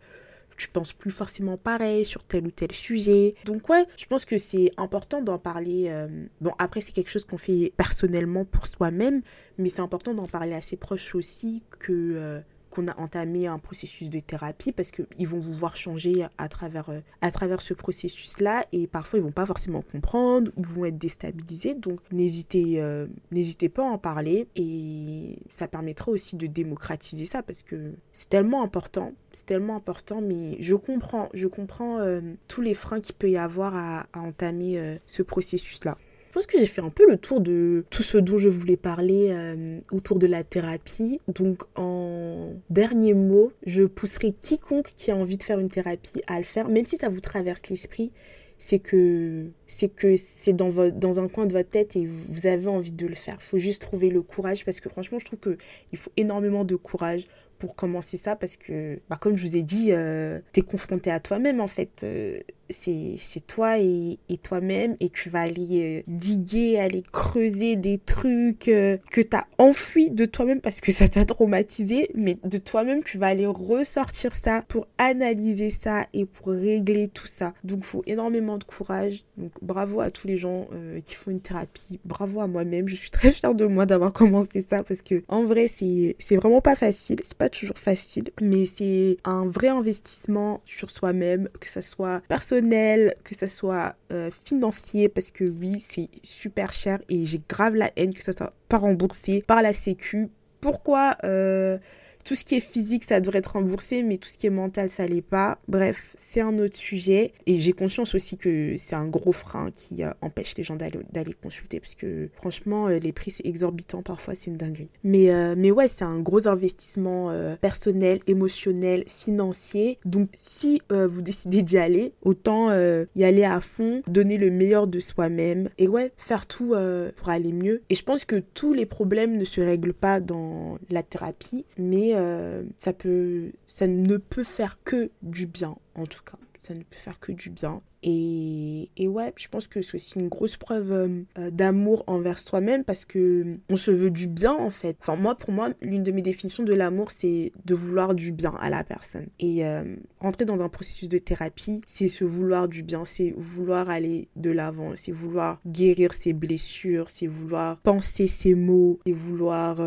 tu 0.56 0.70
penses 0.70 0.94
plus 0.94 1.12
forcément 1.12 1.58
pareil 1.58 2.06
sur 2.06 2.24
tel 2.24 2.48
ou 2.48 2.52
tel 2.52 2.72
sujet. 2.72 3.36
Donc 3.44 3.68
ouais, 3.68 3.86
je 3.98 4.06
pense 4.06 4.24
que 4.24 4.38
c'est 4.38 4.72
important 4.78 5.22
d'en 5.22 5.38
parler. 5.38 5.88
Euh, 5.90 6.08
bon 6.40 6.52
après 6.58 6.80
c'est 6.80 6.94
quelque 6.94 7.10
chose 7.10 7.26
qu'on 7.26 7.38
fait 7.38 7.74
personnellement 7.76 8.46
pour 8.46 8.68
soi-même, 8.68 9.22
mais 9.58 9.68
c'est 9.68 9.82
important 9.82 10.14
d'en 10.14 10.28
parler 10.28 10.54
à 10.54 10.62
ses 10.62 10.78
proches 10.78 11.16
aussi 11.16 11.66
que 11.80 11.92
euh, 11.92 12.40
qu'on 12.72 12.88
a 12.88 13.00
entamé 13.00 13.46
un 13.46 13.60
processus 13.60 14.10
de 14.10 14.20
thérapie 14.20 14.72
parce 14.72 14.90
qu'ils 14.92 15.28
vont 15.28 15.40
vous 15.40 15.54
voir 15.54 15.76
changer 15.76 16.26
à 16.38 16.48
travers, 16.50 16.90
euh, 16.90 17.02
à 17.22 17.30
travers 17.30 17.62
ce 17.62 17.76
processus-là 17.76 18.66
et 18.72 18.88
parfois 18.88 19.20
ils 19.20 19.22
vont 19.22 19.32
pas 19.32 19.46
forcément 19.46 19.82
comprendre, 19.82 20.52
ils 20.58 20.66
vont 20.66 20.86
être 20.86 20.98
déstabilisés. 20.98 21.76
Donc 21.76 22.00
n'hésitez, 22.12 22.82
euh, 22.82 23.08
n'hésitez 23.32 23.70
pas 23.70 23.84
à 23.84 23.92
en 23.92 23.98
parler 23.98 24.48
et 24.56 25.38
ça 25.52 25.68
permettra 25.68 26.12
aussi 26.12 26.38
de 26.38 26.48
démocratiser 26.48 27.26
ça 27.26 27.44
parce 27.44 27.62
que 27.62 27.92
c'est 28.14 28.30
tellement 28.30 28.64
important, 28.64 29.14
c'est 29.32 29.46
tellement 29.46 29.76
important. 29.76 30.22
Mais 30.22 30.58
je 30.60 30.74
comprends, 30.74 31.30
je 31.34 31.48
comprends 31.48 32.00
euh, 32.00 32.22
tous 32.48 32.62
les 32.62 32.74
freins 32.74 33.02
qu'il 33.02 33.16
peut 33.16 33.30
y 33.30 33.38
avoir 33.38 33.76
à, 33.76 34.08
à 34.14 34.20
entamer 34.22 34.98
ce 35.06 35.22
processus-là. 35.22 35.98
Je 36.32 36.34
pense 36.34 36.46
que 36.46 36.58
j'ai 36.58 36.66
fait 36.66 36.80
un 36.80 36.90
peu 36.90 37.06
le 37.10 37.18
tour 37.18 37.42
de 37.42 37.84
tout 37.90 38.04
ce 38.04 38.18
dont 38.18 38.38
je 38.38 38.48
voulais 38.48 38.78
parler 38.78 39.32
euh, 39.32 39.82
autour 39.92 40.18
de 40.18 40.28
la 40.28 40.46
thérapie. 40.46 41.20
Donc 41.28 41.64
en 41.76 42.54
dernier 42.70 43.14
mot, 43.14 43.52
je 43.66 43.84
pousserai 43.84 44.32
quiconque 44.32 44.94
qui 44.96 45.12
a 45.12 45.16
envie 45.18 45.36
de 45.36 45.44
faire 45.44 45.60
une 45.60 45.68
thérapie 45.68 46.22
à 46.28 46.38
le 46.38 46.46
faire, 46.46 46.70
même 46.70 46.86
si 46.86 46.96
ça 46.96 47.10
vous 47.10 47.20
traverse 47.20 47.68
l'esprit 47.70 48.14
c'est 48.58 48.78
que 48.78 49.48
c'est 49.66 49.90
que 49.90 50.16
c'est 50.16 50.54
dans, 50.54 50.92
dans 50.92 51.20
un 51.20 51.28
coin 51.28 51.48
de 51.48 51.54
votre 51.54 51.70
tête 51.70 51.96
et 51.96 52.08
vous 52.30 52.46
avez 52.46 52.68
envie 52.68 52.92
de 52.92 53.08
le 53.08 53.16
faire. 53.16 53.38
Il 53.40 53.44
faut 53.44 53.58
juste 53.58 53.82
trouver 53.82 54.12
le 54.12 54.22
courage 54.22 54.64
parce 54.64 54.80
que 54.80 54.88
franchement, 54.88 55.18
je 55.18 55.26
trouve 55.26 55.40
qu'il 55.40 55.98
faut 55.98 56.12
énormément 56.16 56.64
de 56.64 56.76
courage 56.76 57.28
pour 57.62 57.76
commencer 57.76 58.18
ça 58.18 58.36
parce 58.36 58.58
que, 58.58 59.00
bah, 59.08 59.18
comme 59.22 59.38
je 59.38 59.48
vous 59.48 59.56
ai 59.56 59.62
dit, 59.62 59.92
euh, 59.92 60.40
tu 60.52 60.62
es 60.62 60.64
confronté 60.64 61.12
à 61.12 61.20
toi-même 61.20 61.62
en 61.62 61.68
fait. 61.68 62.02
Euh, 62.04 62.40
c'est 62.72 63.46
toi 63.48 63.78
et, 63.80 64.18
toi-même 64.44 64.96
et 65.00 65.10
tu 65.10 65.30
vas 65.30 65.42
aller 65.42 66.02
euh, 66.02 66.04
diguer, 66.08 66.80
aller 66.80 67.04
creuser 67.12 67.76
des 67.76 67.98
trucs 67.98 68.68
euh, 68.68 68.98
que 69.12 69.22
tu 69.22 69.36
as 69.36 69.46
enfouis 69.58 70.10
de 70.10 70.26
toi-même 70.26 70.62
parce 70.62 70.82
que 70.82 70.92
ça 70.92 71.08
t'a 71.08 71.26
traumatisé, 71.26 72.10
mais 72.16 72.38
de 72.44 72.58
toi-même 72.58 73.04
tu 73.04 73.18
vas 73.18 73.28
aller 73.28 73.46
ressortir 73.46 74.34
ça 74.34 74.64
pour 74.68 74.88
analyser 74.98 75.70
ça 75.70 76.08
et 76.14 76.26
pour 76.26 76.48
régler 76.48 77.08
tout 77.08 77.28
ça. 77.28 77.54
Donc 77.64 77.80
il 77.80 77.86
faut 77.86 78.04
énormément 78.08 78.58
de 78.58 78.64
courage. 78.64 79.24
Donc 79.38 79.52
bravo 79.62 80.02
à 80.02 80.12
tous 80.12 80.28
les 80.28 80.38
gens 80.38 80.68
euh, 80.74 81.00
qui 81.02 81.16
font 81.16 81.32
une 81.32 81.42
thérapie, 81.42 82.00
bravo 82.06 82.42
à 82.42 82.48
moi-même, 82.48 82.88
je 82.88 82.96
suis 82.96 83.12
très 83.12 83.32
fière 83.32 83.54
de 83.54 83.66
moi 83.66 83.86
d'avoir 83.86 84.14
commencé 84.22 84.62
ça 84.62 84.84
parce 84.84 85.02
que 85.02 85.24
en 85.28 85.46
vrai 85.46 85.68
c'est 85.68 86.36
vraiment 86.36 86.62
pas 86.62 86.76
facile, 86.76 87.20
c'est 87.24 87.38
pas 87.38 87.50
toujours 87.52 87.78
facile, 87.78 88.30
mais 88.42 88.66
c'est 88.66 89.18
un 89.24 89.48
vrai 89.48 89.68
investissement 89.70 90.62
sur 90.66 90.90
soi-même, 90.90 91.50
que 91.60 91.68
ça 91.68 91.82
soit 91.82 92.22
personnel 92.28 93.16
que 93.24 93.36
ce 93.36 93.48
soit 93.48 93.96
euh, 94.12 94.30
financier, 94.46 95.10
parce 95.10 95.32
que 95.32 95.44
oui, 95.44 95.80
c'est 95.80 96.10
super 96.24 96.72
cher 96.72 97.00
et 97.10 97.26
j'ai 97.26 97.42
grave 97.48 97.76
la 97.76 97.92
haine 97.96 98.14
que 98.14 98.24
ça 98.24 98.34
soit 98.34 98.54
pas 98.68 98.78
remboursé 98.78 99.44
par 99.46 99.62
la 99.62 99.74
Sécu. 99.74 100.30
Pourquoi 100.60 101.18
euh, 101.24 101.78
tout 102.24 102.36
ce 102.36 102.46
qui 102.46 102.56
est 102.56 102.62
physique, 102.62 103.04
ça 103.04 103.20
devrait 103.20 103.40
être 103.40 103.54
remboursé, 103.54 104.04
mais 104.04 104.18
tout 104.18 104.30
ce 104.30 104.38
qui 104.38 104.48
est 104.48 104.52
mental, 104.52 104.90
ça 104.90 105.06
l'est 105.06 105.22
pas. 105.22 105.60
Bref, 105.68 106.14
c'est 106.16 106.42
un 106.42 106.58
autre 106.60 106.76
sujet. 106.76 107.34
Et 107.46 107.60
j'ai 107.60 107.74
conscience 107.74 108.16
aussi 108.16 108.38
que 108.38 108.76
c'est 108.78 108.96
un 108.96 109.08
gros 109.08 109.32
frein 109.32 109.72
qui 109.72 110.04
euh, 110.04 110.12
empêche 110.22 110.56
les 110.58 110.64
gens 110.64 110.76
d'aller 110.76 111.34
consulter, 111.42 111.80
parce 111.80 111.96
que 111.96 112.30
franchement, 112.36 112.88
euh, 112.88 113.00
les 113.00 113.12
prix, 113.12 113.32
c'est 113.32 113.46
exorbitant 113.46 114.02
parfois, 114.02 114.36
c'est 114.36 114.48
une 114.48 114.58
dinguerie. 114.58 114.90
Mais, 115.04 115.32
euh, 115.32 115.56
mais 115.58 115.72
ouais, 115.72 115.88
c'est 115.88 116.04
un 116.04 116.20
gros 116.20 116.48
investissement 116.48 117.32
personnel, 117.62 118.20
émotionnel, 118.28 119.04
financier. 119.08 120.00
Donc, 120.06 120.30
si 120.34 120.82
vous 120.90 121.22
décidez 121.22 121.64
d'y 121.64 121.78
aller, 121.78 122.14
autant 122.22 122.72
y 122.72 123.24
aller 123.24 123.44
à 123.44 123.62
fond, 123.62 124.02
donner 124.08 124.38
le 124.38 124.50
meilleur 124.50 124.88
de 124.88 125.00
soi-même, 125.00 125.70
et 125.78 125.88
ouais, 125.88 126.12
faire 126.18 126.46
tout 126.46 126.76
pour 127.16 127.30
aller 127.30 127.52
mieux. 127.52 127.82
Et 127.90 127.96
je 127.96 128.04
pense 128.04 128.26
que 128.26 128.38
tous 128.38 128.74
les 128.74 128.86
problèmes 128.86 129.38
ne 129.38 129.46
se 129.46 129.62
règlent 129.62 129.94
pas 129.94 130.20
dans 130.20 130.78
la 130.90 131.04
thérapie, 131.04 131.66
mais 131.78 132.11
euh, 132.16 132.64
ça 132.78 132.94
peut, 132.94 133.52
ça 133.66 133.88
ne 133.88 134.18
peut 134.18 134.44
faire 134.44 134.82
que 134.84 135.12
du 135.22 135.46
bien 135.46 135.76
en 135.96 136.06
tout 136.06 136.24
cas. 136.24 136.38
Ça 136.62 136.74
ne 136.74 136.84
peut 136.84 136.98
faire 136.98 137.20
que 137.20 137.32
du 137.32 137.50
bien. 137.50 137.82
Et, 138.04 138.90
et, 138.98 139.08
ouais, 139.08 139.34
je 139.36 139.48
pense 139.48 139.68
que 139.68 139.82
c'est 139.82 139.96
aussi 139.96 140.20
une 140.20 140.28
grosse 140.28 140.58
preuve 140.58 140.92
euh, 140.92 141.08
euh, 141.38 141.52
d'amour 141.52 142.04
envers 142.08 142.40
soi-même 142.40 142.84
parce 142.84 143.06
que 143.06 143.58
on 143.70 143.76
se 143.76 143.92
veut 143.92 144.10
du 144.10 144.28
bien 144.28 144.54
en 144.54 144.70
fait. 144.70 144.98
Enfin 145.02 145.16
moi, 145.16 145.36
pour 145.36 145.52
moi, 145.52 145.70
l'une 145.82 146.04
de 146.04 146.12
mes 146.12 146.22
définitions 146.22 146.64
de 146.64 146.74
l'amour, 146.74 147.12
c'est 147.12 147.52
de 147.66 147.76
vouloir 147.76 148.16
du 148.16 148.32
bien 148.32 148.56
à 148.60 148.70
la 148.70 148.84
personne. 148.84 149.28
Et 149.40 149.66
euh, 149.66 149.96
rentrer 150.20 150.46
dans 150.46 150.62
un 150.64 150.70
processus 150.70 151.10
de 151.10 151.20
thérapie, 151.20 151.82
c'est 151.86 152.08
se 152.08 152.24
vouloir 152.24 152.68
du 152.68 152.82
bien, 152.82 153.06
c'est 153.06 153.34
vouloir 153.38 153.90
aller 153.90 154.30
de 154.36 154.50
l'avant, 154.50 154.94
c'est 154.96 155.12
vouloir 155.12 155.60
guérir 155.68 156.14
ses 156.14 156.34
blessures, 156.34 157.10
c'est 157.10 157.28
vouloir 157.28 157.78
penser 157.82 158.28
ses 158.28 158.56
mots, 158.56 159.00
c'est 159.06 159.14
vouloir 159.14 159.80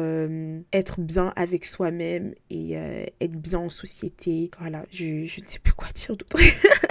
être 0.72 1.00
bien 1.00 1.32
avec 1.36 1.64
soi-même 1.64 2.34
et 2.50 2.74
être 3.20 3.36
bien 3.36 3.60
en 3.60 3.68
société. 3.68 4.50
Voilà, 4.58 4.84
je, 4.90 5.24
je 5.26 5.40
ne 5.40 5.46
sais 5.46 5.58
plus 5.58 5.74
quoi 5.74 5.88
dire 5.94 6.16
d'autre. 6.16 6.38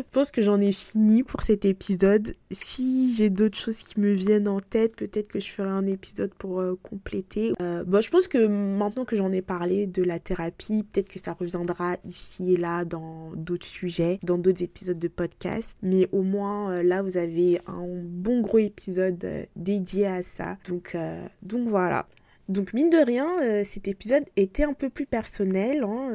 je 0.00 0.02
pense 0.10 0.30
que 0.30 0.42
j'en 0.42 0.60
ai 0.60 0.72
fini 0.72 1.22
pour 1.22 1.42
cet 1.42 1.64
épisode. 1.64 2.34
Si 2.50 3.14
j'ai 3.14 3.30
d'autres 3.30 3.58
choses 3.58 3.78
qui 3.82 4.00
me 4.00 4.12
viennent 4.12 4.48
en 4.48 4.60
tête, 4.60 4.96
peut-être 4.96 5.28
que 5.28 5.40
je 5.40 5.48
ferai 5.50 5.68
un 5.68 5.86
épisode 5.86 6.32
pour 6.34 6.60
euh, 6.60 6.78
compléter. 6.82 7.52
Euh, 7.60 7.84
bon, 7.84 8.00
je 8.00 8.10
pense 8.10 8.28
que 8.28 8.46
maintenant 8.46 9.04
que 9.04 9.16
j'en 9.16 9.30
ai 9.32 9.42
parlé 9.42 9.86
de 9.86 10.02
la 10.02 10.18
thérapie, 10.18 10.82
peut-être 10.82 11.08
que 11.08 11.20
ça 11.20 11.32
reviendra 11.32 11.96
ici 12.04 12.54
et 12.54 12.56
là 12.56 12.84
dans 12.84 13.32
d'autres 13.36 13.66
sujets, 13.66 14.18
dans 14.22 14.38
d'autres 14.38 14.62
épisodes 14.62 14.98
de 14.98 15.08
podcast. 15.08 15.68
Mais 15.82 16.08
au 16.12 16.22
moins, 16.22 16.72
euh, 16.72 16.82
là, 16.82 17.02
vous 17.02 17.16
avez 17.16 17.60
un 17.66 17.86
bon 18.04 18.40
gros 18.40 18.58
épisode 18.58 19.24
dédié 19.56 20.06
à 20.06 20.22
ça. 20.22 20.56
Donc, 20.68 20.96
donc 21.42 21.68
voilà. 21.68 22.06
Donc 22.48 22.72
mine 22.72 22.90
de 22.90 22.98
rien, 22.98 23.62
cet 23.62 23.86
épisode 23.86 24.24
était 24.36 24.64
un 24.64 24.72
peu 24.72 24.90
plus 24.90 25.06
personnel. 25.06 25.84
Hein, 25.84 26.08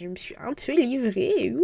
je 0.00 0.08
me 0.08 0.16
suis 0.16 0.34
un 0.40 0.52
peu 0.52 0.72
livrée. 0.72 1.54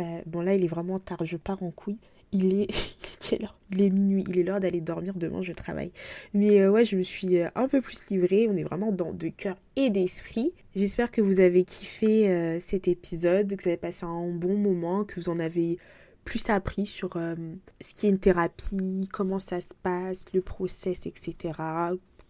Euh, 0.00 0.20
bon 0.26 0.40
là 0.40 0.54
il 0.54 0.64
est 0.64 0.68
vraiment 0.68 0.98
tard, 0.98 1.24
je 1.24 1.36
pars 1.36 1.62
en 1.62 1.70
couille. 1.70 1.98
Il 2.32 2.62
est, 2.62 2.68
quelle 3.20 3.44
heure? 3.44 3.56
Il 3.70 3.80
est 3.82 3.90
minuit, 3.90 4.24
il 4.28 4.38
est 4.38 4.42
l'heure 4.42 4.60
d'aller 4.60 4.80
dormir, 4.80 5.14
demain 5.14 5.42
je 5.42 5.52
travaille. 5.52 5.92
Mais 6.32 6.60
euh, 6.60 6.70
ouais, 6.70 6.84
je 6.84 6.96
me 6.96 7.02
suis 7.02 7.38
euh, 7.38 7.48
un 7.54 7.68
peu 7.68 7.80
plus 7.80 8.10
livrée, 8.10 8.48
on 8.50 8.56
est 8.56 8.64
vraiment 8.64 8.90
dans 8.90 9.12
de 9.12 9.28
cœur 9.28 9.56
et 9.76 9.90
d'esprit. 9.90 10.52
J'espère 10.74 11.10
que 11.10 11.20
vous 11.20 11.40
avez 11.40 11.64
kiffé 11.64 12.58
cet 12.60 12.88
épisode, 12.88 13.54
que 13.54 13.62
vous 13.62 13.68
avez 13.68 13.76
passé 13.76 14.04
un 14.04 14.32
bon 14.32 14.56
moment, 14.56 15.04
que 15.04 15.20
vous 15.20 15.28
en 15.28 15.38
avez 15.38 15.78
plus 16.24 16.50
appris 16.50 16.86
sur 16.86 17.14
ce 17.14 17.94
qui 17.94 18.06
est 18.06 18.10
une 18.10 18.18
thérapie, 18.18 19.08
comment 19.12 19.38
ça 19.38 19.60
se 19.60 19.72
passe, 19.84 20.24
le 20.34 20.40
process, 20.40 21.06
etc. 21.06 21.36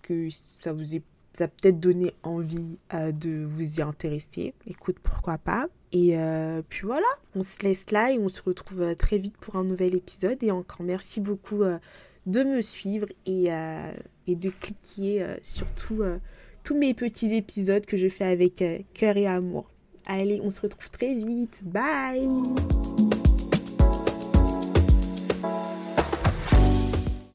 Que 0.02 0.28
ça 0.30 0.74
vous 0.74 0.84
ça 1.32 1.48
peut-être 1.48 1.80
donné 1.80 2.12
envie 2.22 2.78
de 2.92 3.44
vous 3.44 3.78
y 3.78 3.82
intéresser. 3.82 4.52
Écoute, 4.66 4.98
pourquoi 5.02 5.38
pas. 5.38 5.68
Et 5.94 6.18
euh, 6.18 6.60
puis 6.68 6.86
voilà, 6.86 7.06
on 7.36 7.42
se 7.42 7.60
laisse 7.62 7.92
là 7.92 8.10
et 8.10 8.18
on 8.18 8.28
se 8.28 8.42
retrouve 8.42 8.82
euh, 8.82 8.94
très 8.96 9.16
vite 9.16 9.36
pour 9.38 9.54
un 9.54 9.62
nouvel 9.62 9.94
épisode. 9.94 10.42
Et 10.42 10.50
encore 10.50 10.82
merci 10.82 11.20
beaucoup 11.20 11.62
euh, 11.62 11.78
de 12.26 12.42
me 12.42 12.60
suivre 12.60 13.06
et, 13.26 13.50
et 14.26 14.34
de 14.34 14.48
cliquer 14.48 15.26
sur 15.42 15.66
tous 15.74 16.74
mes 16.74 16.94
petits 16.94 17.34
épisodes 17.34 17.84
que 17.84 17.98
je 17.98 18.08
fais 18.08 18.24
avec 18.24 18.64
cœur 18.94 19.18
et 19.18 19.26
amour. 19.26 19.70
Allez, 20.06 20.40
on 20.42 20.48
se 20.48 20.62
retrouve 20.62 20.90
très 20.90 21.14
vite. 21.14 21.60
Bye 21.66 23.13